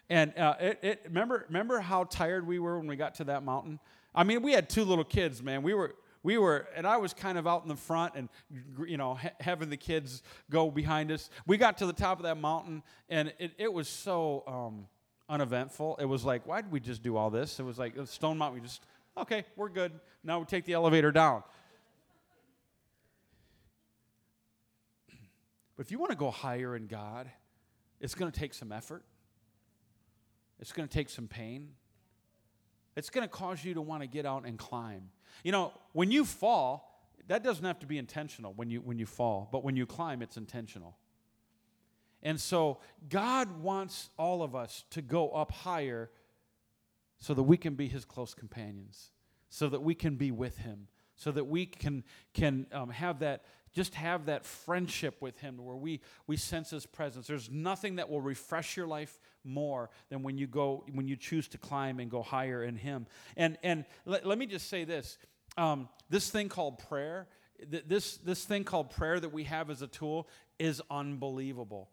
And 0.08 0.32
uh, 0.38 0.54
it, 0.60 0.78
it, 0.82 1.00
remember, 1.06 1.44
remember 1.48 1.80
how 1.80 2.04
tired 2.04 2.46
we 2.46 2.60
were 2.60 2.78
when 2.78 2.86
we 2.86 2.94
got 2.94 3.16
to 3.16 3.24
that 3.24 3.42
mountain? 3.42 3.80
I 4.14 4.22
mean, 4.22 4.42
we 4.42 4.52
had 4.52 4.70
two 4.70 4.84
little 4.84 5.02
kids, 5.02 5.42
man. 5.42 5.64
We 5.64 5.74
were, 5.74 5.96
we 6.22 6.38
were, 6.38 6.68
and 6.76 6.86
I 6.86 6.98
was 6.98 7.12
kind 7.12 7.36
of 7.36 7.46
out 7.46 7.62
in 7.62 7.68
the 7.68 7.76
front 7.76 8.14
and, 8.14 8.28
you 8.86 8.96
know, 8.96 9.14
ha- 9.14 9.32
having 9.40 9.70
the 9.70 9.76
kids 9.76 10.22
go 10.50 10.70
behind 10.70 11.10
us. 11.10 11.30
We 11.46 11.56
got 11.56 11.78
to 11.78 11.86
the 11.86 11.92
top 11.92 12.18
of 12.18 12.24
that 12.24 12.38
mountain, 12.38 12.82
and 13.08 13.32
it, 13.38 13.52
it 13.58 13.72
was 13.72 13.88
so 13.88 14.44
um, 14.46 14.86
uneventful. 15.28 15.98
It 16.00 16.04
was 16.04 16.24
like, 16.24 16.46
why 16.46 16.60
did 16.60 16.70
we 16.70 16.78
just 16.78 17.02
do 17.02 17.16
all 17.16 17.30
this? 17.30 17.58
It 17.58 17.64
was 17.64 17.78
like 17.78 17.94
Stone 18.04 18.38
Mountain, 18.38 18.62
we 18.62 18.66
just, 18.66 18.82
okay, 19.16 19.44
we're 19.56 19.68
good. 19.68 19.92
Now 20.22 20.38
we 20.38 20.44
take 20.44 20.64
the 20.64 20.74
elevator 20.74 21.10
down. 21.10 21.42
But 25.76 25.86
if 25.86 25.90
you 25.90 25.98
want 25.98 26.10
to 26.10 26.16
go 26.16 26.30
higher 26.30 26.76
in 26.76 26.86
God, 26.86 27.28
it's 28.00 28.14
going 28.14 28.30
to 28.30 28.38
take 28.38 28.54
some 28.54 28.70
effort. 28.70 29.02
It's 30.60 30.72
going 30.72 30.86
to 30.86 30.92
take 30.92 31.08
some 31.08 31.26
pain. 31.26 31.70
It's 32.94 33.10
going 33.10 33.24
to 33.26 33.28
cause 33.28 33.64
you 33.64 33.74
to 33.74 33.80
want 33.80 34.02
to 34.02 34.06
get 34.06 34.26
out 34.26 34.44
and 34.44 34.58
climb. 34.58 35.10
You 35.42 35.52
know, 35.52 35.72
when 35.92 36.10
you 36.10 36.24
fall, 36.24 37.06
that 37.28 37.42
doesn't 37.42 37.64
have 37.64 37.78
to 37.80 37.86
be 37.86 37.98
intentional 37.98 38.52
when 38.54 38.70
you 38.70 38.80
when 38.80 38.98
you 38.98 39.06
fall, 39.06 39.48
but 39.50 39.64
when 39.64 39.76
you 39.76 39.86
climb 39.86 40.22
it's 40.22 40.36
intentional. 40.36 40.96
And 42.22 42.40
so 42.40 42.78
God 43.08 43.62
wants 43.62 44.10
all 44.16 44.42
of 44.42 44.54
us 44.54 44.84
to 44.90 45.02
go 45.02 45.30
up 45.30 45.50
higher 45.50 46.10
so 47.18 47.34
that 47.34 47.42
we 47.42 47.56
can 47.56 47.74
be 47.74 47.88
his 47.88 48.04
close 48.04 48.34
companions, 48.34 49.10
so 49.48 49.68
that 49.68 49.82
we 49.82 49.94
can 49.94 50.16
be 50.16 50.30
with 50.30 50.58
him, 50.58 50.88
so 51.22 51.30
that 51.32 51.44
we 51.44 51.66
can 51.66 52.02
can 52.34 52.66
um, 52.72 52.90
have 52.90 53.20
that 53.20 53.44
just 53.72 53.94
have 53.94 54.26
that 54.26 54.44
friendship 54.44 55.16
with 55.20 55.38
him 55.38 55.56
where 55.56 55.76
we, 55.76 56.00
we 56.26 56.36
sense 56.36 56.70
his 56.70 56.84
presence. 56.84 57.26
There's 57.26 57.50
nothing 57.50 57.96
that 57.96 58.10
will 58.10 58.20
refresh 58.20 58.76
your 58.76 58.86
life 58.86 59.18
more 59.44 59.88
than 60.10 60.22
when 60.22 60.36
you 60.36 60.46
go, 60.46 60.84
when 60.92 61.08
you 61.08 61.16
choose 61.16 61.48
to 61.48 61.58
climb 61.58 61.98
and 61.98 62.10
go 62.10 62.22
higher 62.22 62.62
in 62.62 62.76
him. 62.76 63.06
And, 63.34 63.56
and 63.62 63.86
let, 64.04 64.26
let 64.26 64.36
me 64.36 64.46
just 64.46 64.68
say 64.68 64.84
this 64.84 65.16
um, 65.56 65.88
this 66.08 66.30
thing 66.30 66.48
called 66.48 66.78
prayer, 66.78 67.28
th- 67.70 67.84
this, 67.86 68.16
this 68.18 68.44
thing 68.44 68.64
called 68.64 68.90
prayer 68.90 69.20
that 69.20 69.32
we 69.32 69.44
have 69.44 69.70
as 69.70 69.82
a 69.82 69.86
tool 69.86 70.28
is 70.58 70.80
unbelievable. 70.90 71.90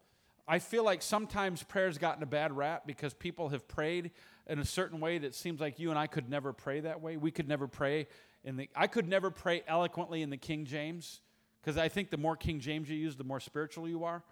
I 0.48 0.58
feel 0.58 0.82
like 0.82 1.02
sometimes 1.02 1.62
prayer's 1.62 1.98
gotten 1.98 2.22
a 2.22 2.26
bad 2.26 2.56
rap 2.56 2.86
because 2.86 3.14
people 3.14 3.50
have 3.50 3.68
prayed 3.68 4.10
in 4.46 4.58
a 4.58 4.64
certain 4.64 4.98
way 4.98 5.18
that 5.18 5.34
seems 5.34 5.60
like 5.60 5.78
you 5.78 5.90
and 5.90 5.98
I 5.98 6.06
could 6.06 6.28
never 6.28 6.52
pray 6.52 6.80
that 6.80 7.00
way. 7.00 7.16
We 7.16 7.30
could 7.30 7.48
never 7.48 7.68
pray 7.68 8.08
in 8.44 8.56
the 8.56 8.68
I 8.74 8.86
could 8.86 9.08
never 9.08 9.30
pray 9.30 9.62
eloquently 9.66 10.22
in 10.22 10.30
the 10.30 10.36
King 10.36 10.64
James 10.64 11.20
because 11.60 11.76
I 11.76 11.88
think 11.88 12.10
the 12.10 12.16
more 12.16 12.36
King 12.36 12.60
James 12.60 12.88
you 12.88 12.96
use, 12.96 13.16
the 13.16 13.24
more 13.24 13.40
spiritual 13.40 13.88
you 13.88 14.04
are. 14.04 14.22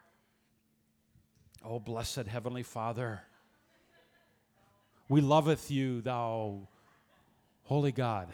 Oh, 1.65 1.79
blessed 1.81 2.27
Heavenly 2.27 2.63
Father, 2.63 3.21
we 5.09 5.21
loveth 5.21 5.71
you, 5.71 6.01
thou 6.01 6.69
holy 7.65 7.93
God. 7.93 8.29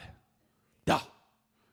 Duh. 0.85 0.99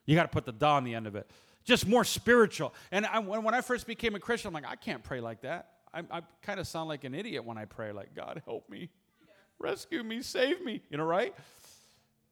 You 0.05 0.15
got 0.15 0.23
to 0.23 0.29
put 0.29 0.45
the 0.45 0.51
da 0.51 0.75
on 0.75 0.83
the 0.83 0.95
end 0.95 1.07
of 1.07 1.15
it. 1.15 1.29
Just 1.63 1.87
more 1.87 2.03
spiritual. 2.03 2.73
And 2.91 3.05
I, 3.05 3.19
when, 3.19 3.53
I 3.53 3.61
first 3.61 3.87
became 3.87 4.15
a 4.15 4.19
Christian, 4.19 4.49
I'm 4.49 4.53
like, 4.53 4.69
I 4.69 4.75
can't 4.75 5.01
pray 5.01 5.21
like 5.21 5.41
that. 5.41 5.69
I, 5.93 6.01
I 6.11 6.21
kind 6.41 6.59
of 6.59 6.67
sound 6.67 6.89
like 6.89 7.05
an 7.05 7.15
idiot 7.15 7.45
when 7.45 7.57
I 7.57 7.65
pray, 7.65 7.93
like, 7.93 8.13
God, 8.13 8.41
help 8.45 8.69
me, 8.69 8.89
rescue 9.59 10.03
me, 10.03 10.21
save 10.21 10.63
me, 10.65 10.81
you 10.89 10.97
know, 10.97 11.05
right? 11.05 11.33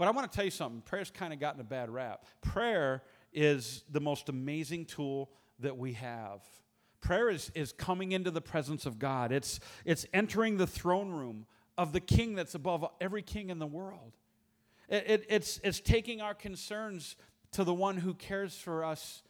But 0.02 0.08
I 0.08 0.12
want 0.14 0.32
to 0.32 0.36
tell 0.36 0.46
you 0.46 0.50
something. 0.50 0.82
Prayer's 0.82 1.12
kind 1.12 1.32
of 1.32 1.40
gotten 1.40 1.62
a 1.62 1.64
bad 1.64 1.92
rap. 1.92 2.26
Prayer 2.42 3.04
is 3.32 3.84
the 3.92 4.02
most 4.02 4.30
amazing 4.30 4.86
tool 4.86 5.30
that 5.60 5.78
we 5.78 5.94
have. 5.94 6.42
Prayer 7.02 7.30
is, 7.30 7.52
is 7.54 7.72
coming 7.72 8.12
into 8.12 8.32
the 8.32 8.42
presence 8.42 8.88
of 8.88 8.98
God, 8.98 9.32
it's, 9.32 9.60
it's 9.86 10.08
entering 10.12 10.58
the 10.58 10.66
throne 10.66 11.12
room 11.12 11.46
of 11.78 11.94
the 11.94 12.00
king 12.00 12.34
that's 12.34 12.56
above 12.56 12.84
every 13.00 13.22
king 13.22 13.52
in 13.52 13.60
the 13.60 13.68
world. 13.68 14.18
It, 14.90 15.04
it, 15.06 15.26
it's, 15.30 15.60
it's 15.64 15.80
taking 15.80 16.20
our 16.20 16.34
concerns 16.34 17.16
to 17.52 17.64
the 17.64 17.72
one 17.72 17.98
who 17.98 18.16
cares 18.16 18.56
for 18.56 18.84
us 18.84 19.22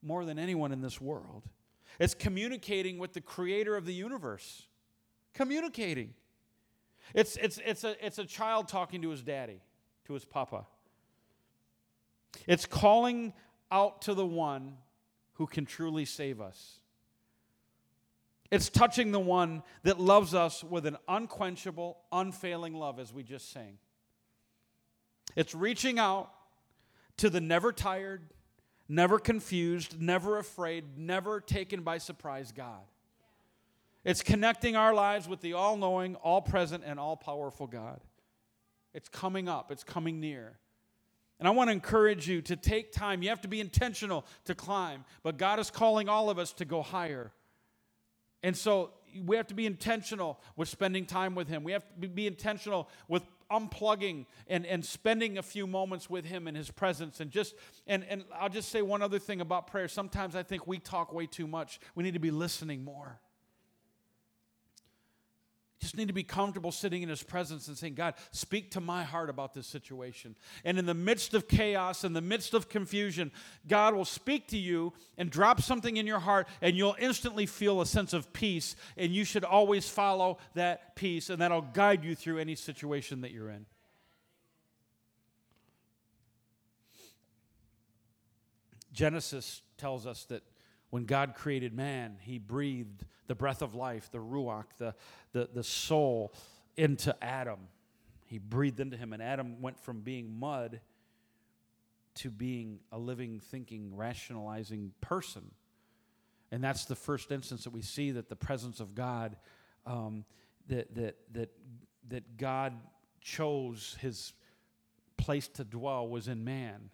more 0.00 0.24
than 0.24 0.38
anyone 0.38 0.70
in 0.70 0.80
this 0.80 1.00
world. 1.00 1.42
It's 1.98 2.14
communicating 2.14 2.98
with 2.98 3.14
the 3.14 3.20
creator 3.20 3.74
of 3.74 3.84
the 3.84 3.94
universe. 3.94 4.68
Communicating. 5.34 6.14
It's, 7.14 7.36
it's, 7.38 7.58
it's, 7.66 7.82
a, 7.82 8.06
it's 8.06 8.18
a 8.18 8.24
child 8.24 8.68
talking 8.68 9.02
to 9.02 9.10
his 9.10 9.24
daddy, 9.24 9.60
to 10.10 10.14
his 10.14 10.24
papa. 10.24 10.66
It's 12.48 12.66
calling 12.66 13.32
out 13.70 14.02
to 14.02 14.14
the 14.14 14.26
one 14.26 14.76
who 15.34 15.46
can 15.46 15.64
truly 15.64 16.04
save 16.04 16.40
us. 16.40 16.80
It's 18.50 18.68
touching 18.68 19.12
the 19.12 19.20
one 19.20 19.62
that 19.84 20.00
loves 20.00 20.34
us 20.34 20.64
with 20.64 20.84
an 20.84 20.96
unquenchable, 21.06 21.96
unfailing 22.10 22.74
love, 22.74 22.98
as 22.98 23.12
we 23.12 23.22
just 23.22 23.52
sang. 23.52 23.78
It's 25.36 25.54
reaching 25.54 26.00
out 26.00 26.32
to 27.18 27.30
the 27.30 27.40
never 27.40 27.72
tired, 27.72 28.22
never 28.88 29.20
confused, 29.20 30.00
never 30.00 30.38
afraid, 30.38 30.98
never 30.98 31.40
taken 31.40 31.82
by 31.82 31.98
surprise 31.98 32.50
God. 32.50 32.82
It's 34.04 34.22
connecting 34.22 34.74
our 34.74 34.92
lives 34.92 35.28
with 35.28 35.40
the 35.40 35.52
all 35.52 35.76
knowing, 35.76 36.16
all 36.16 36.42
present, 36.42 36.82
and 36.84 36.98
all 36.98 37.16
powerful 37.16 37.68
God. 37.68 38.00
It's 38.94 39.08
coming 39.08 39.48
up, 39.48 39.70
it's 39.70 39.84
coming 39.84 40.20
near. 40.20 40.58
And 41.38 41.48
I 41.48 41.52
want 41.52 41.68
to 41.68 41.72
encourage 41.72 42.28
you 42.28 42.42
to 42.42 42.56
take 42.56 42.92
time. 42.92 43.22
You 43.22 43.30
have 43.30 43.40
to 43.42 43.48
be 43.48 43.60
intentional 43.60 44.26
to 44.44 44.54
climb, 44.54 45.04
but 45.22 45.38
God 45.38 45.58
is 45.58 45.70
calling 45.70 46.08
all 46.08 46.28
of 46.28 46.38
us 46.38 46.52
to 46.54 46.64
go 46.64 46.82
higher. 46.82 47.32
And 48.42 48.56
so 48.56 48.90
we 49.24 49.36
have 49.36 49.46
to 49.48 49.54
be 49.54 49.66
intentional 49.66 50.38
with 50.56 50.68
spending 50.68 51.06
time 51.06 51.34
with 51.34 51.48
Him. 51.48 51.64
We 51.64 51.72
have 51.72 51.84
to 52.00 52.08
be 52.08 52.26
intentional 52.26 52.88
with 53.08 53.22
unplugging 53.50 54.26
and, 54.46 54.64
and 54.64 54.84
spending 54.84 55.38
a 55.38 55.42
few 55.42 55.66
moments 55.66 56.08
with 56.08 56.24
him 56.24 56.46
in 56.46 56.54
his 56.54 56.70
presence 56.70 57.20
and 57.20 57.30
just 57.30 57.54
and, 57.86 58.04
and 58.08 58.24
i'll 58.38 58.48
just 58.48 58.68
say 58.68 58.80
one 58.80 59.02
other 59.02 59.18
thing 59.18 59.40
about 59.40 59.66
prayer 59.66 59.88
sometimes 59.88 60.36
i 60.36 60.42
think 60.42 60.66
we 60.66 60.78
talk 60.78 61.12
way 61.12 61.26
too 61.26 61.48
much 61.48 61.80
we 61.96 62.04
need 62.04 62.14
to 62.14 62.20
be 62.20 62.30
listening 62.30 62.84
more 62.84 63.18
just 65.80 65.96
need 65.96 66.08
to 66.08 66.14
be 66.14 66.22
comfortable 66.22 66.70
sitting 66.70 67.02
in 67.02 67.08
his 67.08 67.22
presence 67.22 67.66
and 67.66 67.76
saying, 67.76 67.94
God, 67.94 68.14
speak 68.32 68.70
to 68.72 68.80
my 68.80 69.02
heart 69.02 69.30
about 69.30 69.54
this 69.54 69.66
situation. 69.66 70.36
And 70.62 70.78
in 70.78 70.84
the 70.84 70.94
midst 70.94 71.32
of 71.32 71.48
chaos, 71.48 72.04
in 72.04 72.12
the 72.12 72.20
midst 72.20 72.52
of 72.52 72.68
confusion, 72.68 73.32
God 73.66 73.94
will 73.94 74.04
speak 74.04 74.48
to 74.48 74.58
you 74.58 74.92
and 75.16 75.30
drop 75.30 75.62
something 75.62 75.96
in 75.96 76.06
your 76.06 76.18
heart, 76.18 76.48
and 76.60 76.76
you'll 76.76 76.96
instantly 76.98 77.46
feel 77.46 77.80
a 77.80 77.86
sense 77.86 78.12
of 78.12 78.30
peace. 78.34 78.76
And 78.98 79.14
you 79.14 79.24
should 79.24 79.44
always 79.44 79.88
follow 79.88 80.38
that 80.54 80.96
peace, 80.96 81.30
and 81.30 81.40
that'll 81.40 81.62
guide 81.62 82.04
you 82.04 82.14
through 82.14 82.38
any 82.38 82.56
situation 82.56 83.22
that 83.22 83.30
you're 83.30 83.50
in. 83.50 83.64
Genesis 88.92 89.62
tells 89.78 90.06
us 90.06 90.24
that 90.24 90.42
when 90.90 91.04
God 91.04 91.34
created 91.34 91.72
man, 91.72 92.16
he 92.20 92.38
breathed 92.38 93.04
the 93.28 93.34
breath 93.34 93.62
of 93.62 93.74
life, 93.74 94.10
the 94.10 94.18
ruach, 94.18 94.66
the, 94.76 94.94
the, 95.32 95.48
the 95.52 95.62
soul 95.62 96.34
into 96.76 97.16
Adam. 97.22 97.60
He 98.26 98.38
breathed 98.38 98.80
into 98.80 98.96
him, 98.96 99.12
and 99.12 99.22
Adam 99.22 99.62
went 99.62 99.78
from 99.78 100.00
being 100.00 100.38
mud 100.38 100.80
to 102.16 102.30
being 102.30 102.80
a 102.90 102.98
living, 102.98 103.40
thinking, 103.40 103.96
rationalizing 103.96 104.92
person. 105.00 105.50
And 106.50 106.62
that's 106.62 106.84
the 106.84 106.96
first 106.96 107.30
instance 107.30 107.64
that 107.64 107.70
we 107.70 107.82
see 107.82 108.10
that 108.12 108.28
the 108.28 108.36
presence 108.36 108.80
of 108.80 108.94
God, 108.94 109.36
um, 109.86 110.24
that, 110.66 110.92
that, 110.96 111.16
that, 111.32 111.50
that 112.08 112.36
God 112.36 112.74
chose 113.20 113.96
his 114.00 114.32
place 115.16 115.46
to 115.48 115.64
dwell 115.64 116.08
was 116.08 116.26
in 116.26 116.42
man 116.42 116.90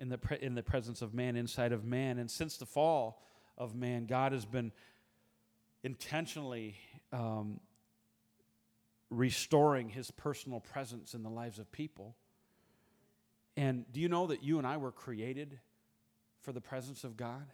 in 0.00 0.08
the, 0.08 0.18
pre- 0.18 0.38
in 0.40 0.54
the 0.54 0.62
presence 0.62 1.02
of 1.02 1.14
man, 1.14 1.36
inside 1.36 1.72
of 1.72 1.84
man. 1.84 2.18
And 2.18 2.30
since 2.30 2.56
the 2.56 2.66
fall 2.66 3.22
of 3.56 3.74
man, 3.74 4.06
God 4.06 4.32
has 4.32 4.46
been 4.46 4.72
intentionally 5.84 6.76
um, 7.12 7.60
restoring 9.10 9.90
his 9.90 10.10
personal 10.10 10.60
presence 10.60 11.14
in 11.14 11.22
the 11.22 11.30
lives 11.30 11.58
of 11.58 11.70
people. 11.70 12.16
And 13.56 13.84
do 13.92 14.00
you 14.00 14.08
know 14.08 14.28
that 14.28 14.42
you 14.42 14.58
and 14.58 14.66
I 14.66 14.78
were 14.78 14.92
created 14.92 15.58
for 16.40 16.52
the 16.52 16.60
presence 16.60 17.04
of 17.04 17.16
God? 17.16 17.46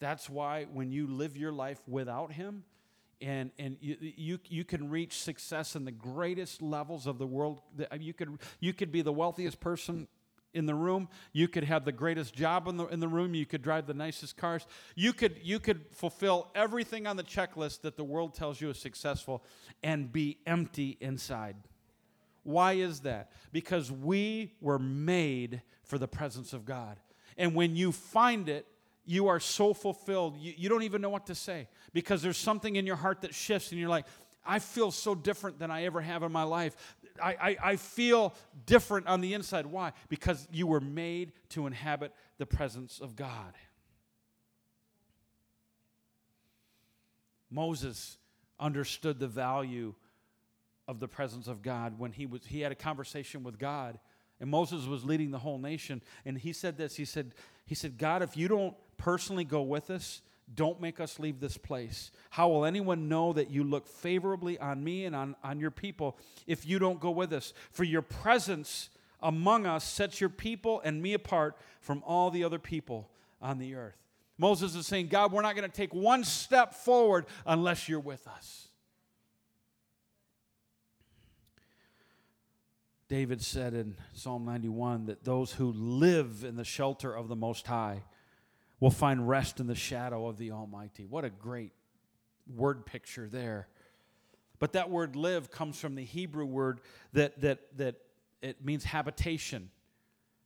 That's 0.00 0.28
why 0.28 0.66
when 0.72 0.92
you 0.92 1.06
live 1.06 1.36
your 1.36 1.52
life 1.52 1.80
without 1.88 2.32
him, 2.32 2.64
and, 3.22 3.50
and 3.58 3.76
you, 3.80 3.96
you, 4.00 4.38
you 4.48 4.64
can 4.64 4.88
reach 4.88 5.18
success 5.18 5.76
in 5.76 5.84
the 5.84 5.92
greatest 5.92 6.62
levels 6.62 7.06
of 7.06 7.18
the 7.18 7.26
world. 7.26 7.60
You 7.98 8.14
could, 8.14 8.38
you 8.60 8.72
could 8.72 8.90
be 8.90 9.02
the 9.02 9.12
wealthiest 9.12 9.60
person 9.60 10.08
in 10.54 10.66
the 10.66 10.74
room. 10.74 11.08
You 11.32 11.48
could 11.48 11.64
have 11.64 11.84
the 11.84 11.92
greatest 11.92 12.34
job 12.34 12.68
in 12.68 12.76
the, 12.76 12.86
in 12.86 13.00
the 13.00 13.08
room. 13.08 13.34
You 13.34 13.46
could 13.46 13.62
drive 13.62 13.86
the 13.86 13.94
nicest 13.94 14.36
cars. 14.36 14.66
You 14.94 15.12
could, 15.12 15.40
you 15.42 15.58
could 15.58 15.84
fulfill 15.92 16.48
everything 16.54 17.06
on 17.06 17.16
the 17.16 17.22
checklist 17.22 17.82
that 17.82 17.96
the 17.96 18.04
world 18.04 18.34
tells 18.34 18.60
you 18.60 18.70
is 18.70 18.78
successful 18.78 19.44
and 19.82 20.12
be 20.12 20.38
empty 20.46 20.96
inside. 21.00 21.56
Why 22.42 22.74
is 22.74 23.00
that? 23.00 23.30
Because 23.52 23.92
we 23.92 24.54
were 24.60 24.78
made 24.78 25.62
for 25.84 25.98
the 25.98 26.08
presence 26.08 26.52
of 26.52 26.64
God. 26.64 26.98
And 27.36 27.54
when 27.54 27.76
you 27.76 27.92
find 27.92 28.48
it, 28.48 28.66
you 29.04 29.28
are 29.28 29.40
so 29.40 29.74
fulfilled, 29.74 30.36
you, 30.38 30.54
you 30.56 30.68
don't 30.68 30.82
even 30.82 31.00
know 31.00 31.10
what 31.10 31.26
to 31.26 31.34
say 31.34 31.68
because 31.92 32.22
there's 32.22 32.36
something 32.36 32.76
in 32.76 32.86
your 32.86 32.96
heart 32.96 33.22
that 33.22 33.34
shifts, 33.34 33.70
and 33.72 33.80
you're 33.80 33.88
like, 33.88 34.06
I 34.46 34.58
feel 34.58 34.90
so 34.90 35.14
different 35.14 35.58
than 35.58 35.70
I 35.70 35.84
ever 35.84 36.00
have 36.00 36.22
in 36.22 36.32
my 36.32 36.44
life. 36.44 36.96
I, 37.22 37.30
I, 37.30 37.56
I, 37.62 37.76
feel 37.76 38.34
different 38.66 39.06
on 39.06 39.20
the 39.20 39.34
inside. 39.34 39.66
Why? 39.66 39.92
Because 40.08 40.46
you 40.52 40.66
were 40.66 40.80
made 40.80 41.32
to 41.50 41.66
inhabit 41.66 42.12
the 42.38 42.46
presence 42.46 43.00
of 43.00 43.16
God. 43.16 43.54
Moses 47.50 48.16
understood 48.58 49.18
the 49.18 49.26
value 49.26 49.94
of 50.86 51.00
the 51.00 51.08
presence 51.08 51.48
of 51.48 51.62
God 51.62 51.98
when 51.98 52.12
he 52.12 52.26
was 52.26 52.42
he 52.46 52.60
had 52.60 52.72
a 52.72 52.76
conversation 52.76 53.42
with 53.42 53.58
God 53.58 53.98
and 54.40 54.50
Moses 54.50 54.86
was 54.86 55.04
leading 55.04 55.30
the 55.30 55.38
whole 55.38 55.58
nation 55.58 56.02
and 56.24 56.36
he 56.36 56.52
said 56.52 56.76
this 56.76 56.96
he 56.96 57.04
said 57.04 57.32
he 57.64 57.74
said 57.74 57.96
God 57.96 58.22
if 58.22 58.36
you 58.36 58.48
don't 58.48 58.74
personally 58.96 59.44
go 59.44 59.62
with 59.62 59.90
us 59.90 60.20
don't 60.54 60.80
make 60.80 61.00
us 61.00 61.18
leave 61.18 61.40
this 61.40 61.56
place. 61.56 62.10
How 62.30 62.48
will 62.48 62.64
anyone 62.64 63.08
know 63.08 63.32
that 63.32 63.50
you 63.50 63.62
look 63.62 63.86
favorably 63.86 64.58
on 64.58 64.82
me 64.82 65.04
and 65.04 65.14
on, 65.14 65.36
on 65.44 65.60
your 65.60 65.70
people 65.70 66.18
if 66.46 66.66
you 66.66 66.78
don't 66.78 67.00
go 67.00 67.10
with 67.10 67.32
us? 67.32 67.52
For 67.70 67.84
your 67.84 68.02
presence 68.02 68.90
among 69.22 69.66
us 69.66 69.84
sets 69.84 70.20
your 70.20 70.30
people 70.30 70.80
and 70.84 71.02
me 71.02 71.14
apart 71.14 71.56
from 71.80 72.02
all 72.06 72.30
the 72.30 72.44
other 72.44 72.58
people 72.58 73.08
on 73.40 73.58
the 73.58 73.74
earth. 73.74 73.96
Moses 74.38 74.74
is 74.74 74.86
saying, 74.86 75.08
God, 75.08 75.32
we're 75.32 75.42
not 75.42 75.54
going 75.54 75.70
to 75.70 75.76
take 75.76 75.94
one 75.94 76.24
step 76.24 76.74
forward 76.74 77.26
unless 77.44 77.88
you're 77.88 78.00
with 78.00 78.26
us. 78.26 78.68
David 83.08 83.42
said 83.42 83.74
in 83.74 83.96
Psalm 84.14 84.44
91 84.44 85.06
that 85.06 85.24
those 85.24 85.52
who 85.52 85.72
live 85.72 86.44
in 86.44 86.56
the 86.56 86.64
shelter 86.64 87.12
of 87.12 87.28
the 87.28 87.36
Most 87.36 87.66
High 87.66 88.04
will 88.80 88.90
find 88.90 89.28
rest 89.28 89.60
in 89.60 89.66
the 89.66 89.74
shadow 89.74 90.26
of 90.26 90.38
the 90.38 90.50
Almighty. 90.50 91.04
What 91.04 91.24
a 91.24 91.30
great 91.30 91.72
word 92.56 92.86
picture 92.86 93.28
there. 93.30 93.68
But 94.58 94.72
that 94.72 94.90
word 94.90 95.16
live 95.16 95.50
comes 95.50 95.78
from 95.78 95.94
the 95.94 96.04
Hebrew 96.04 96.44
word 96.44 96.80
that, 97.12 97.40
that, 97.42 97.76
that 97.78 97.96
it 98.42 98.64
means 98.64 98.84
habitation. 98.84 99.70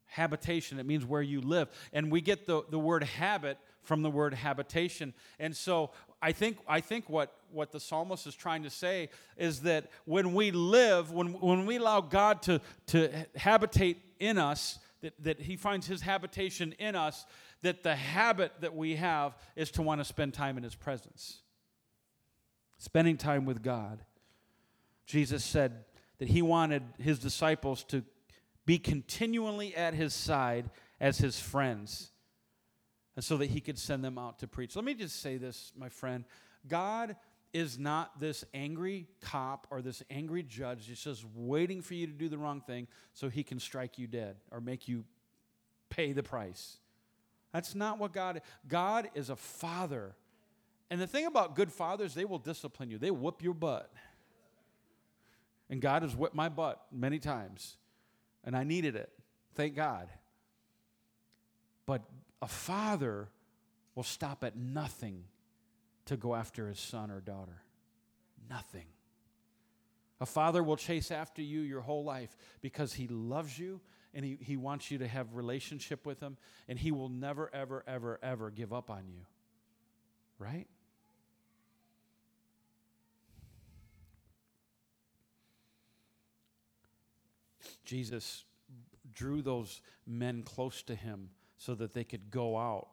Habitation, 0.07 0.79
it 0.79 0.87
means 0.87 1.05
where 1.05 1.23
you 1.23 1.41
live. 1.41 1.69
And 1.93 2.11
we 2.11 2.21
get 2.21 2.47
the, 2.47 2.63
the 2.71 2.79
word 2.79 3.03
habit 3.03 3.59
from 3.83 4.03
the 4.03 4.11
word 4.11 4.35
habitation. 4.35 5.13
And 5.39 5.57
so 5.57 5.91
I 6.23 6.33
think, 6.33 6.59
I 6.69 6.81
think 6.81 7.09
what, 7.09 7.37
what 7.53 7.73
the 7.73 7.81
psalmist 7.81 8.27
is 8.27 8.35
trying 8.35 8.63
to 8.63 8.71
say 8.71 9.11
is 9.37 9.63
that 9.63 9.91
when 10.05 10.35
we 10.35 10.53
live, 10.53 11.13
when, 11.13 11.33
when 11.35 11.67
we 11.67 11.77
allow 11.77 12.01
God 12.01 12.43
to, 12.43 12.61
to 12.89 13.11
habitate 13.37 14.01
in 14.21 14.39
us, 14.39 14.79
that, 15.05 15.23
that 15.23 15.41
he 15.41 15.57
finds 15.57 15.87
his 15.87 16.01
habitation 16.01 16.75
in 16.79 16.97
us, 16.97 17.27
that 17.63 17.83
the 17.83 17.95
habit 17.95 18.53
that 18.61 18.75
we 18.75 18.97
have 18.97 19.37
is 19.55 19.71
to 19.73 19.83
want 19.83 20.01
to 20.01 20.05
spend 20.05 20.35
time 20.35 20.57
in 20.57 20.65
His 20.65 20.75
presence. 20.75 21.41
Spending 22.79 23.17
time 23.17 23.45
with 23.45 23.63
God. 23.63 24.01
Jesus 25.07 25.45
said 25.45 25.85
that 26.19 26.29
He 26.29 26.43
wanted 26.43 26.83
His 26.99 27.19
disciples 27.19 27.85
to 27.85 28.03
be 28.67 28.79
continually 28.79 29.75
at 29.75 29.95
His 29.95 30.15
side 30.15 30.71
as 31.01 31.19
His 31.19 31.39
friends, 31.39 32.11
and 33.15 33.25
so 33.25 33.37
that 33.37 33.51
He 33.51 33.61
could 33.61 33.79
send 33.79 34.05
them 34.05 34.19
out 34.19 34.39
to 34.41 34.49
preach. 34.49 34.75
Let 34.75 34.85
me 34.85 34.95
just 34.95 35.21
say 35.21 35.37
this, 35.37 35.73
my 35.77 35.89
friend. 35.89 36.25
God 36.67 37.17
is 37.55 37.79
not 37.79 38.19
this 38.19 38.45
angry 38.53 39.07
cop 39.21 39.69
or 39.71 39.81
this 39.81 40.03
angry 40.11 40.43
judge 40.43 40.89
He's 40.89 41.03
just 41.03 41.25
waiting 41.35 41.81
for 41.81 41.95
you 41.95 42.07
to 42.07 42.13
do 42.13 42.29
the 42.29 42.37
wrong 42.37 42.61
thing 42.61 42.89
so 43.15 43.31
he 43.31 43.45
can 43.45 43.61
strike 43.61 43.97
you 43.97 44.07
dead 44.07 44.37
or 44.51 44.61
make 44.61 44.89
you 44.89 45.05
pay 45.89 46.13
the 46.13 46.23
price. 46.23 46.79
That's 47.53 47.77
not 47.77 47.99
what 47.99 48.13
God 48.13 48.43
God 48.67 49.09
is 49.15 49.31
a 49.31 49.37
father. 49.37 50.17
And 50.91 51.01
the 51.01 51.07
thing 51.07 51.27
about 51.27 51.55
good 51.55 51.73
fathers, 51.73 52.13
they 52.13 52.25
will 52.25 52.39
discipline 52.39 52.91
you. 52.91 52.99
They 52.99 53.13
whoop 53.13 53.43
your 53.43 53.55
butt. 53.55 53.91
And 55.71 55.81
God 55.81 56.03
has 56.03 56.15
whipped 56.15 56.35
my 56.35 56.51
butt 56.51 56.85
many 56.93 57.19
times, 57.19 57.77
and 58.45 58.55
I 58.55 58.65
needed 58.65 58.97
it. 58.97 59.11
Thank 59.55 59.75
God. 59.75 60.11
But 61.87 62.03
a 62.43 62.49
father 62.49 63.29
will 63.95 64.03
stop 64.03 64.45
at 64.45 64.57
nothing 64.57 65.25
to 66.07 66.17
go 66.17 66.35
after 66.35 66.69
his 66.69 66.79
son 66.79 67.11
or 67.11 67.21
daughter. 67.21 67.63
Nothing. 68.49 68.87
A 70.21 70.27
father 70.27 70.63
will 70.63 70.77
chase 70.77 71.11
after 71.11 71.43
you 71.43 71.61
your 71.61 71.81
whole 71.81 72.05
life 72.05 72.37
because 72.61 72.95
he 72.95 73.09
loves 73.09 73.59
you 73.59 73.81
and 74.15 74.25
he, 74.25 74.39
he 74.41 74.57
wants 74.57 74.91
you 74.91 74.99
to 74.99 75.09
have 75.09 75.35
relationship 75.35 76.07
with 76.07 76.21
him 76.21 76.37
and 76.69 76.79
he 76.79 76.93
will 76.93 77.09
never 77.09 77.51
ever 77.53 77.83
ever 77.87 78.19
ever 78.23 78.51
give 78.51 78.73
up 78.73 78.91
on 78.91 79.09
you 79.09 79.27
right 80.39 80.67
jesus 87.85 88.45
drew 89.13 89.43
those 89.43 89.81
men 90.07 90.43
close 90.43 90.83
to 90.83 90.95
him 90.95 91.31
so 91.59 91.75
that 91.75 91.93
they 91.93 92.05
could 92.05 92.31
go 92.31 92.57
out 92.57 92.89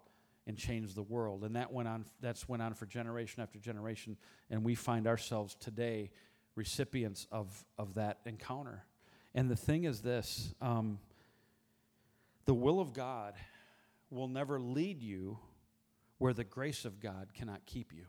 and 0.47 0.57
change 0.57 0.95
the 0.95 1.03
world 1.03 1.43
and 1.43 1.55
that 1.55 1.71
went 1.71 1.87
on 1.87 2.05
that's 2.19 2.49
went 2.49 2.61
on 2.61 2.73
for 2.73 2.85
generation 2.85 3.41
after 3.41 3.59
generation 3.59 4.17
and 4.49 4.63
we 4.63 4.75
find 4.75 5.07
ourselves 5.07 5.55
today 5.59 6.09
recipients 6.55 7.27
of, 7.31 7.63
of 7.77 7.93
that 7.93 8.19
encounter 8.25 8.83
and 9.33 9.49
the 9.49 9.55
thing 9.55 9.83
is 9.83 10.01
this 10.01 10.53
um, 10.61 10.99
the 12.45 12.53
will 12.53 12.79
of 12.79 12.93
God 12.93 13.35
will 14.09 14.27
never 14.27 14.59
lead 14.59 15.01
you 15.01 15.39
where 16.17 16.33
the 16.33 16.43
grace 16.43 16.85
of 16.85 16.99
God 16.99 17.31
cannot 17.33 17.65
keep 17.65 17.93
you. 17.93 18.05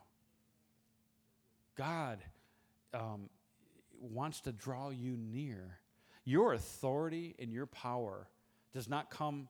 God 1.77 2.18
um, 2.92 3.31
wants 4.01 4.40
to 4.42 4.53
draw 4.53 4.90
you 4.90 5.16
near. 5.16 5.79
Your 6.25 6.53
authority 6.53 7.35
and 7.38 7.53
your 7.53 7.66
power 7.66 8.29
does 8.73 8.88
not 8.88 9.11
come 9.11 9.49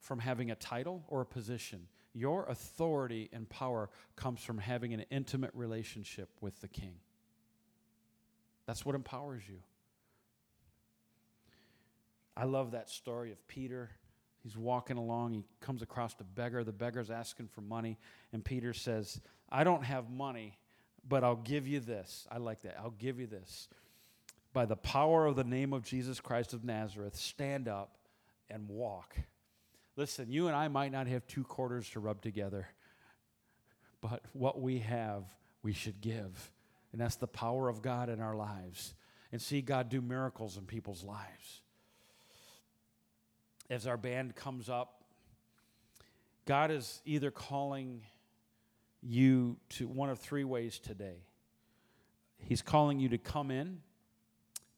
from 0.00 0.18
having 0.18 0.50
a 0.50 0.54
title 0.54 1.04
or 1.08 1.20
a 1.20 1.26
position. 1.26 1.86
Your 2.14 2.44
authority 2.46 3.28
and 3.32 3.48
power 3.48 3.90
comes 4.16 4.42
from 4.42 4.58
having 4.58 4.94
an 4.94 5.04
intimate 5.10 5.50
relationship 5.54 6.28
with 6.40 6.60
the 6.60 6.68
King. 6.68 6.94
That's 8.66 8.86
what 8.86 8.94
empowers 8.94 9.42
you. 9.48 9.58
I 12.36 12.44
love 12.44 12.70
that 12.70 12.88
story 12.88 13.32
of 13.32 13.46
Peter 13.46 13.90
He's 14.44 14.58
walking 14.58 14.98
along. 14.98 15.32
He 15.32 15.44
comes 15.60 15.80
across 15.80 16.14
a 16.20 16.24
beggar. 16.24 16.62
The 16.62 16.72
beggar's 16.72 17.10
asking 17.10 17.48
for 17.48 17.62
money. 17.62 17.98
And 18.30 18.44
Peter 18.44 18.74
says, 18.74 19.18
I 19.50 19.64
don't 19.64 19.82
have 19.84 20.10
money, 20.10 20.58
but 21.08 21.24
I'll 21.24 21.34
give 21.34 21.66
you 21.66 21.80
this. 21.80 22.28
I 22.30 22.36
like 22.36 22.60
that. 22.62 22.76
I'll 22.78 22.90
give 22.90 23.18
you 23.18 23.26
this. 23.26 23.68
By 24.52 24.66
the 24.66 24.76
power 24.76 25.24
of 25.24 25.34
the 25.34 25.44
name 25.44 25.72
of 25.72 25.82
Jesus 25.82 26.20
Christ 26.20 26.52
of 26.52 26.62
Nazareth, 26.62 27.16
stand 27.16 27.68
up 27.68 27.96
and 28.50 28.68
walk. 28.68 29.16
Listen, 29.96 30.30
you 30.30 30.48
and 30.48 30.56
I 30.56 30.68
might 30.68 30.92
not 30.92 31.06
have 31.06 31.26
two 31.26 31.44
quarters 31.44 31.88
to 31.90 32.00
rub 32.00 32.20
together, 32.20 32.68
but 34.00 34.22
what 34.32 34.60
we 34.60 34.80
have, 34.80 35.24
we 35.62 35.72
should 35.72 36.00
give. 36.00 36.50
And 36.92 37.00
that's 37.00 37.16
the 37.16 37.26
power 37.26 37.68
of 37.68 37.82
God 37.82 38.08
in 38.08 38.20
our 38.20 38.34
lives. 38.34 38.94
And 39.32 39.40
see 39.40 39.62
God 39.62 39.88
do 39.88 40.00
miracles 40.00 40.56
in 40.56 40.64
people's 40.64 41.02
lives 41.02 41.62
as 43.70 43.86
our 43.86 43.96
band 43.96 44.36
comes 44.36 44.68
up, 44.68 45.02
God 46.46 46.70
is 46.70 47.00
either 47.04 47.30
calling 47.30 48.02
you 49.02 49.56
to 49.70 49.88
one 49.88 50.10
of 50.10 50.18
three 50.18 50.44
ways 50.44 50.78
today. 50.78 51.24
He's 52.38 52.62
calling 52.62 53.00
you 53.00 53.08
to 53.10 53.18
come 53.18 53.50
in 53.50 53.80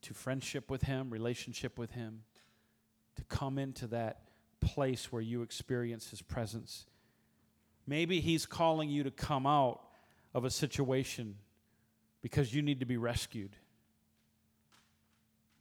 to 0.03 0.15
friendship 0.15 0.71
with 0.71 0.83
Him, 0.83 1.11
relationship 1.11 1.79
with 1.79 1.91
Him, 1.93 2.23
to 3.17 3.25
come 3.25 3.59
into 3.59 3.89
that 3.89 4.26
place 4.61 5.13
where 5.13 5.23
you 5.23 5.43
experience 5.43 6.11
His 6.11 6.23
presence. 6.23 6.87
Maybe 7.87 8.21
He's 8.21 8.47
calling 8.47 8.89
you 8.89 9.05
to 9.05 9.11
come 9.11 9.47
out 9.47 9.81
of 10.35 10.45
a 10.45 10.51
situation 10.51 11.37
because 12.23 12.53
you 12.53 12.63
need 12.63 12.81
to 12.81 12.87
be 12.87 12.97
rescued. 12.97 13.51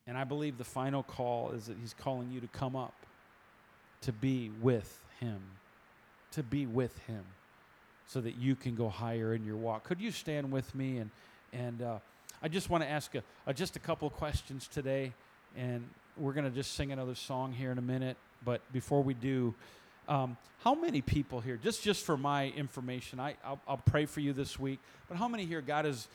And 0.08 0.18
I 0.18 0.24
believe 0.24 0.58
the 0.58 0.64
final 0.64 1.04
call 1.04 1.52
is 1.52 1.66
that 1.66 1.78
He's 1.80 1.94
calling 1.94 2.32
you 2.32 2.40
to 2.42 2.48
come 2.48 2.76
up 2.76 2.94
to 4.02 4.12
be 4.12 4.52
with 4.62 5.04
Him, 5.20 5.42
to 6.32 6.44
be 6.44 6.66
with 6.66 6.98
Him, 7.00 7.24
so 8.08 8.22
that 8.22 8.36
you 8.38 8.56
can 8.56 8.76
go 8.76 8.90
higher 8.90 9.34
in 9.34 9.46
your 9.46 9.56
walk. 9.56 9.84
Could 9.84 10.00
you 10.00 10.12
stand 10.12 10.52
with 10.52 10.74
me? 10.76 11.00
And, 11.00 11.10
and 11.54 11.82
uh, 11.82 12.00
I 12.42 12.48
just 12.48 12.70
want 12.70 12.84
to 12.84 12.90
ask 12.90 13.16
a, 13.16 13.24
a, 13.48 13.54
just 13.54 13.76
a 13.76 13.80
couple 13.80 14.10
questions 14.12 14.68
today, 14.68 15.12
and 15.58 15.90
we're 16.18 16.34
going 16.34 16.46
to 16.46 16.52
just 16.52 16.74
sing 16.74 16.92
another 16.92 17.16
song 17.16 17.52
here 17.52 17.72
in 17.72 17.80
a 17.80 17.82
minute. 17.84 18.18
But 18.44 18.62
before 18.72 19.02
we 19.02 19.14
do, 19.14 19.54
um, 20.08 20.38
how 20.64 20.76
many 20.76 21.02
people 21.02 21.42
here, 21.42 21.58
just, 21.62 21.84
just 21.84 22.06
for 22.06 22.18
my 22.18 22.50
information, 22.50 23.20
I, 23.20 23.36
I'll, 23.44 23.60
I'll 23.68 23.78
pray 23.78 24.06
for 24.06 24.20
you 24.20 24.34
this 24.34 24.60
week, 24.60 24.80
but 25.08 25.18
how 25.18 25.28
many 25.28 25.46
here 25.46 25.62
God 25.62 25.86
has 25.86 26.08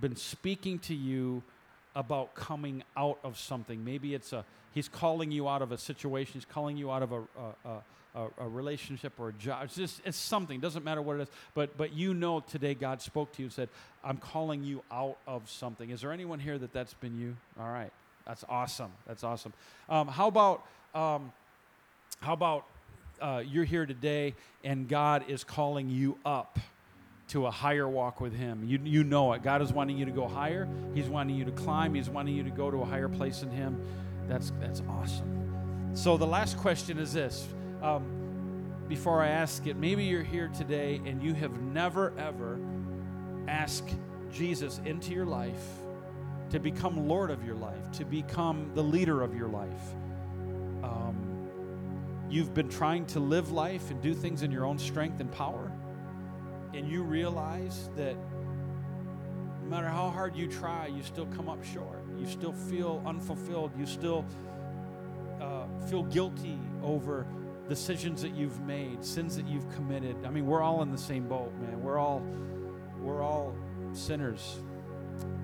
been 0.00 0.16
speaking 0.16 0.78
to 0.80 0.94
you 0.94 1.42
about 1.94 2.34
coming 2.34 2.82
out 2.96 3.18
of 3.22 3.38
something. 3.38 3.84
Maybe 3.84 4.14
it's 4.14 4.32
a 4.32 4.44
he's 4.72 4.88
calling 4.88 5.30
you 5.30 5.48
out 5.48 5.62
of 5.62 5.72
a 5.72 5.78
situation. 5.78 6.34
He's 6.34 6.44
calling 6.44 6.76
you 6.76 6.90
out 6.90 7.02
of 7.02 7.12
a 7.12 7.22
a, 7.64 7.68
a, 8.14 8.28
a 8.38 8.48
relationship 8.48 9.12
or 9.18 9.28
a 9.28 9.32
job. 9.32 9.64
It's 9.64 9.76
just 9.76 10.00
it's 10.04 10.16
something. 10.16 10.60
Doesn't 10.60 10.84
matter 10.84 11.02
what 11.02 11.16
it 11.16 11.22
is. 11.22 11.28
But 11.54 11.76
but 11.76 11.92
you 11.92 12.14
know 12.14 12.40
today 12.40 12.74
God 12.74 13.00
spoke 13.00 13.32
to 13.32 13.42
you 13.42 13.46
and 13.46 13.52
said, 13.52 13.68
"I'm 14.02 14.16
calling 14.16 14.64
you 14.64 14.82
out 14.90 15.18
of 15.26 15.48
something." 15.48 15.90
Is 15.90 16.00
there 16.00 16.12
anyone 16.12 16.40
here 16.40 16.58
that 16.58 16.72
that's 16.72 16.94
been 16.94 17.18
you? 17.18 17.36
All 17.60 17.70
right, 17.70 17.92
that's 18.26 18.44
awesome. 18.48 18.90
That's 19.06 19.22
awesome. 19.22 19.52
Um, 19.88 20.08
how 20.08 20.28
about 20.28 20.66
um, 20.94 21.32
how 22.20 22.32
about 22.32 22.66
uh, 23.20 23.42
you're 23.46 23.64
here 23.64 23.86
today 23.86 24.34
and 24.62 24.88
God 24.88 25.24
is 25.28 25.44
calling 25.44 25.88
you 25.90 26.18
up? 26.24 26.58
to 27.28 27.46
a 27.46 27.50
higher 27.50 27.88
walk 27.88 28.20
with 28.20 28.34
Him. 28.34 28.62
You, 28.66 28.78
you 28.84 29.02
know 29.02 29.32
it. 29.32 29.42
God 29.42 29.62
is 29.62 29.72
wanting 29.72 29.96
you 29.96 30.04
to 30.04 30.10
go 30.10 30.28
higher. 30.28 30.68
He's 30.94 31.08
wanting 31.08 31.36
you 31.36 31.44
to 31.46 31.52
climb. 31.52 31.94
He's 31.94 32.10
wanting 32.10 32.34
you 32.34 32.42
to 32.44 32.50
go 32.50 32.70
to 32.70 32.82
a 32.82 32.84
higher 32.84 33.08
place 33.08 33.42
in 33.42 33.50
Him. 33.50 33.80
That's, 34.28 34.52
that's 34.60 34.82
awesome. 34.88 35.90
So, 35.94 36.16
the 36.16 36.26
last 36.26 36.58
question 36.58 36.98
is 36.98 37.12
this. 37.12 37.46
Um, 37.82 38.24
before 38.88 39.22
I 39.22 39.28
ask 39.28 39.66
it, 39.66 39.76
maybe 39.76 40.04
you're 40.04 40.22
here 40.22 40.48
today 40.48 41.00
and 41.06 41.22
you 41.22 41.32
have 41.34 41.58
never, 41.60 42.12
ever 42.18 42.58
asked 43.48 43.94
Jesus 44.32 44.80
into 44.84 45.12
your 45.12 45.24
life 45.24 45.62
to 46.50 46.58
become 46.58 47.08
Lord 47.08 47.30
of 47.30 47.44
your 47.44 47.54
life, 47.54 47.90
to 47.92 48.04
become 48.04 48.70
the 48.74 48.82
leader 48.82 49.22
of 49.22 49.34
your 49.34 49.48
life. 49.48 49.94
You've 52.34 52.52
been 52.52 52.68
trying 52.68 53.06
to 53.06 53.20
live 53.20 53.52
life 53.52 53.92
and 53.92 54.02
do 54.02 54.12
things 54.12 54.42
in 54.42 54.50
your 54.50 54.64
own 54.64 54.76
strength 54.76 55.20
and 55.20 55.30
power 55.30 55.70
and 56.74 56.88
you 56.88 57.04
realize 57.04 57.90
that 57.94 58.16
no 59.62 59.68
matter 59.68 59.86
how 59.86 60.10
hard 60.10 60.34
you 60.34 60.48
try, 60.48 60.88
you 60.88 61.04
still 61.04 61.26
come 61.26 61.48
up 61.48 61.64
short. 61.64 62.02
You 62.18 62.26
still 62.26 62.52
feel 62.52 63.00
unfulfilled. 63.06 63.70
You 63.78 63.86
still 63.86 64.24
uh, 65.40 65.66
feel 65.88 66.02
guilty 66.02 66.58
over 66.82 67.24
decisions 67.68 68.20
that 68.22 68.34
you've 68.34 68.60
made, 68.62 69.04
sins 69.04 69.36
that 69.36 69.46
you've 69.46 69.72
committed. 69.76 70.16
I 70.24 70.30
mean, 70.30 70.44
we're 70.44 70.60
all 70.60 70.82
in 70.82 70.90
the 70.90 70.98
same 70.98 71.28
boat, 71.28 71.52
man. 71.60 71.80
We're 71.84 71.98
all 71.98 72.20
we're 73.00 73.22
all 73.22 73.54
sinners, 73.92 74.60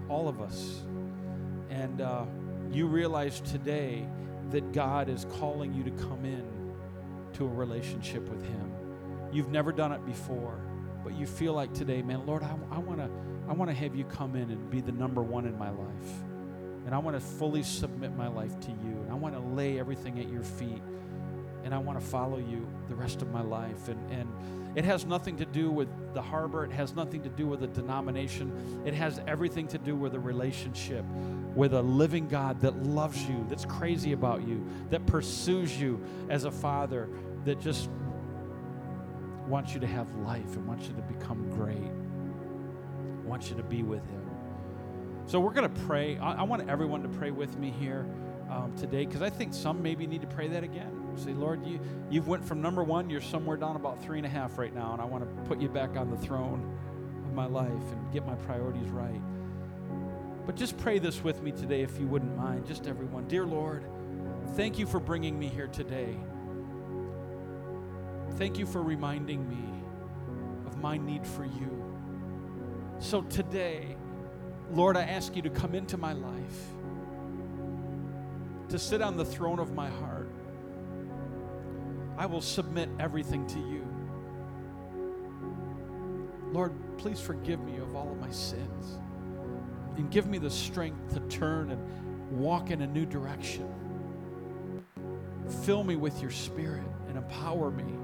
all 0.09 0.27
of 0.27 0.41
us. 0.41 0.83
And 1.71 2.01
uh, 2.01 2.25
you 2.73 2.89
realize 2.89 3.41
today 3.43 4.09
that 4.51 4.73
God 4.73 5.09
is 5.09 5.25
calling 5.39 5.73
you 5.73 5.85
to 5.85 5.93
come 5.93 6.25
in 6.25 6.60
to 7.35 7.45
a 7.45 7.49
relationship 7.49 8.29
with 8.29 8.45
Him. 8.45 8.73
You've 9.33 9.51
never 9.51 9.73
done 9.73 9.93
it 9.93 10.05
before 10.07 10.61
but 11.03 11.15
you 11.15 11.27
feel 11.27 11.55
like 11.55 11.73
today, 11.73 12.03
man, 12.03 12.27
Lord, 12.27 12.43
I, 12.43 12.55
I 12.71 12.79
want 12.79 12.99
to 12.99 13.11
I 13.49 13.53
wanna 13.53 13.75
have 13.75 13.97
you 13.97 14.05
come 14.05 14.37
in 14.37 14.51
and 14.51 14.71
be 14.71 14.81
the 14.81 14.93
number 14.93 15.23
one 15.23 15.45
in 15.45 15.59
my 15.59 15.71
life. 15.71 16.13
And 16.87 16.95
I 16.95 16.99
want 16.99 17.17
to 17.17 17.21
fully 17.21 17.63
submit 17.63 18.17
my 18.17 18.29
life 18.29 18.59
to 18.61 18.71
you. 18.71 19.03
And 19.03 19.11
I 19.11 19.15
want 19.15 19.35
to 19.35 19.41
lay 19.41 19.79
everything 19.79 20.19
at 20.19 20.29
your 20.31 20.43
feet. 20.43 20.83
And 21.65 21.75
I 21.75 21.79
want 21.79 22.01
to 22.01 22.05
follow 22.05 22.39
you 22.39 22.67
the 22.89 22.95
rest 22.95 23.23
of 23.23 23.31
my 23.33 23.43
life. 23.43 23.89
And, 23.89 24.11
and 24.11 24.77
it 24.77 24.85
has 24.85 25.05
nothing 25.05 25.37
to 25.39 25.45
do 25.45 25.71
with 25.71 25.89
the 26.15 26.23
harbor, 26.23 26.65
it 26.65 26.73
has 26.73 26.95
nothing 26.95 27.23
to 27.23 27.29
do 27.29 27.47
with 27.47 27.63
a 27.63 27.67
denomination. 27.67 28.83
It 28.87 28.95
has 28.95 29.21
everything 29.27 29.67
to 29.69 29.79
do 29.79 29.95
with 29.95 30.15
a 30.15 30.21
relationship 30.21 31.05
with 31.55 31.75
a 31.75 31.83
living 31.83 32.29
God 32.29 32.61
that 32.61 32.85
loves 32.85 33.23
you, 33.29 33.45
that's 33.49 33.65
crazy 33.65 34.13
about 34.13 34.47
you, 34.47 34.65
that 34.91 35.05
pursues 35.07 35.81
you 35.81 36.03
as 36.29 36.45
a 36.45 36.51
father, 36.51 37.09
that 37.45 37.61
just 37.61 37.91
wants 39.47 39.75
you 39.75 39.81
to 39.81 39.87
have 39.87 40.15
life 40.17 40.57
and 40.57 40.67
wants 40.67 40.87
you 40.87 40.95
to 40.95 41.03
become 41.03 41.49
great, 41.51 41.93
wants 43.25 43.51
you 43.51 43.57
to 43.57 43.63
be 43.63 43.83
with 43.83 44.05
Him. 44.09 44.31
So 45.27 45.39
we're 45.39 45.53
going 45.53 45.73
to 45.73 45.81
pray. 45.83 46.19
I, 46.19 46.35
I, 46.35 46.43
want 46.43 46.69
everyone 46.69 47.03
to 47.03 47.09
pray 47.09 47.31
with 47.31 47.57
me 47.57 47.71
here 47.71 48.07
um, 48.51 48.75
today 48.77 49.07
because 49.07 49.23
I 49.23 49.31
think 49.31 49.55
some 49.55 49.83
maybe 49.83 50.07
need 50.07 50.23
to 50.23 50.27
pray 50.27 50.49
that 50.49 50.65
again. 50.65 50.97
Say, 51.17 51.33
Lord, 51.33 51.67
you 51.67 51.81
you've 52.11 52.29
went 52.29 52.45
from 52.45 52.63
number 52.63 52.83
one, 52.83 53.11
you're 53.11 53.21
somewhere 53.21 53.57
down 53.57 53.77
about 53.77 54.03
three 54.03 54.19
and 54.19 54.27
a 54.27 54.31
half 54.31 54.59
right 54.59 54.75
now, 54.75 54.93
and 54.93 55.03
I 55.03 55.05
want 55.05 55.25
to 55.25 55.49
put 55.49 55.61
you 55.61 55.69
back 55.69 55.97
on 55.97 56.11
the 56.11 56.17
throne 56.17 56.77
of 57.27 57.35
my 57.35 57.47
life 57.47 57.69
and 57.69 58.13
get 58.13 58.27
my 58.27 58.35
priorities 58.37 58.89
right. 58.89 59.21
But 60.47 60.57
just 60.57 60.77
pray 60.79 60.99
this 60.99 61.23
with 61.23 61.43
me 61.43 61.53
today, 61.53 61.83
if 61.83 61.99
you 61.99 62.07
wouldn't 62.07 62.37
mind, 62.37 62.67
just 62.67 62.87
everyone. 62.87 63.29
Dear 63.29 63.45
Lord, 63.45 63.85
thank 64.57 64.79
you 64.79 64.87
for 64.87 64.99
bringing 64.99 65.39
me 65.39 65.49
here 65.49 65.69
today. 65.69 66.17
Thank 68.37 68.59
you 68.59 68.67
for 68.67 68.83
reminding 68.83 69.49
me 69.49 69.83
of 70.67 70.79
my 70.79 70.97
need 70.97 71.27
for 71.27 71.45
you. 71.45 71.85
So 72.99 73.23
today, 73.23 73.97
Lord, 74.73 74.97
I 74.97 75.03
ask 75.03 75.35
you 75.37 75.43
to 75.43 75.51
come 75.51 75.75
into 75.75 75.97
my 75.97 76.13
life, 76.13 76.61
to 78.69 78.79
sit 78.79 79.03
on 79.03 79.17
the 79.17 79.25
throne 79.25 79.59
of 79.59 79.75
my 79.75 79.89
heart. 79.89 80.31
I 82.17 82.27
will 82.27 82.41
submit 82.41 82.89
everything 82.99 83.47
to 83.49 83.59
you. 83.59 83.87
Lord, 86.53 86.73
please 86.99 87.21
forgive 87.21 87.61
me 87.61 87.79
of 87.79 87.95
all 87.95 88.11
of 88.11 88.21
my 88.21 88.31
sins 88.31 88.99
and 89.97 90.11
give 90.11 90.27
me 90.27 90.39
the 90.39 90.51
strength 90.51 91.15
to 91.15 91.21
turn 91.35 91.71
and 91.71 92.31
walk 92.31 92.71
in 92.71 92.83
a 92.83 92.87
new 92.87 93.07
direction. 93.07 93.69
Fill 95.65 95.83
me 95.85 95.97
with 95.97 96.21
your 96.21 96.31
spirit 96.31 96.85
and 97.09 97.17
empower 97.17 97.71
me. 97.71 98.00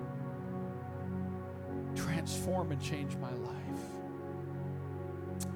Transform 2.26 2.72
and 2.72 2.82
change 2.82 3.14
my 3.18 3.30
life. 3.30 3.54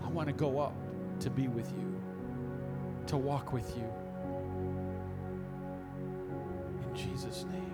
I 0.04 0.08
want 0.08 0.28
to 0.28 0.32
go 0.32 0.60
up 0.60 0.76
to 1.18 1.28
be 1.28 1.48
with 1.48 1.68
you, 1.72 2.00
to 3.08 3.16
walk 3.16 3.52
with 3.52 3.76
you. 3.76 3.82
In 6.88 6.94
Jesus' 6.94 7.44
name, 7.50 7.72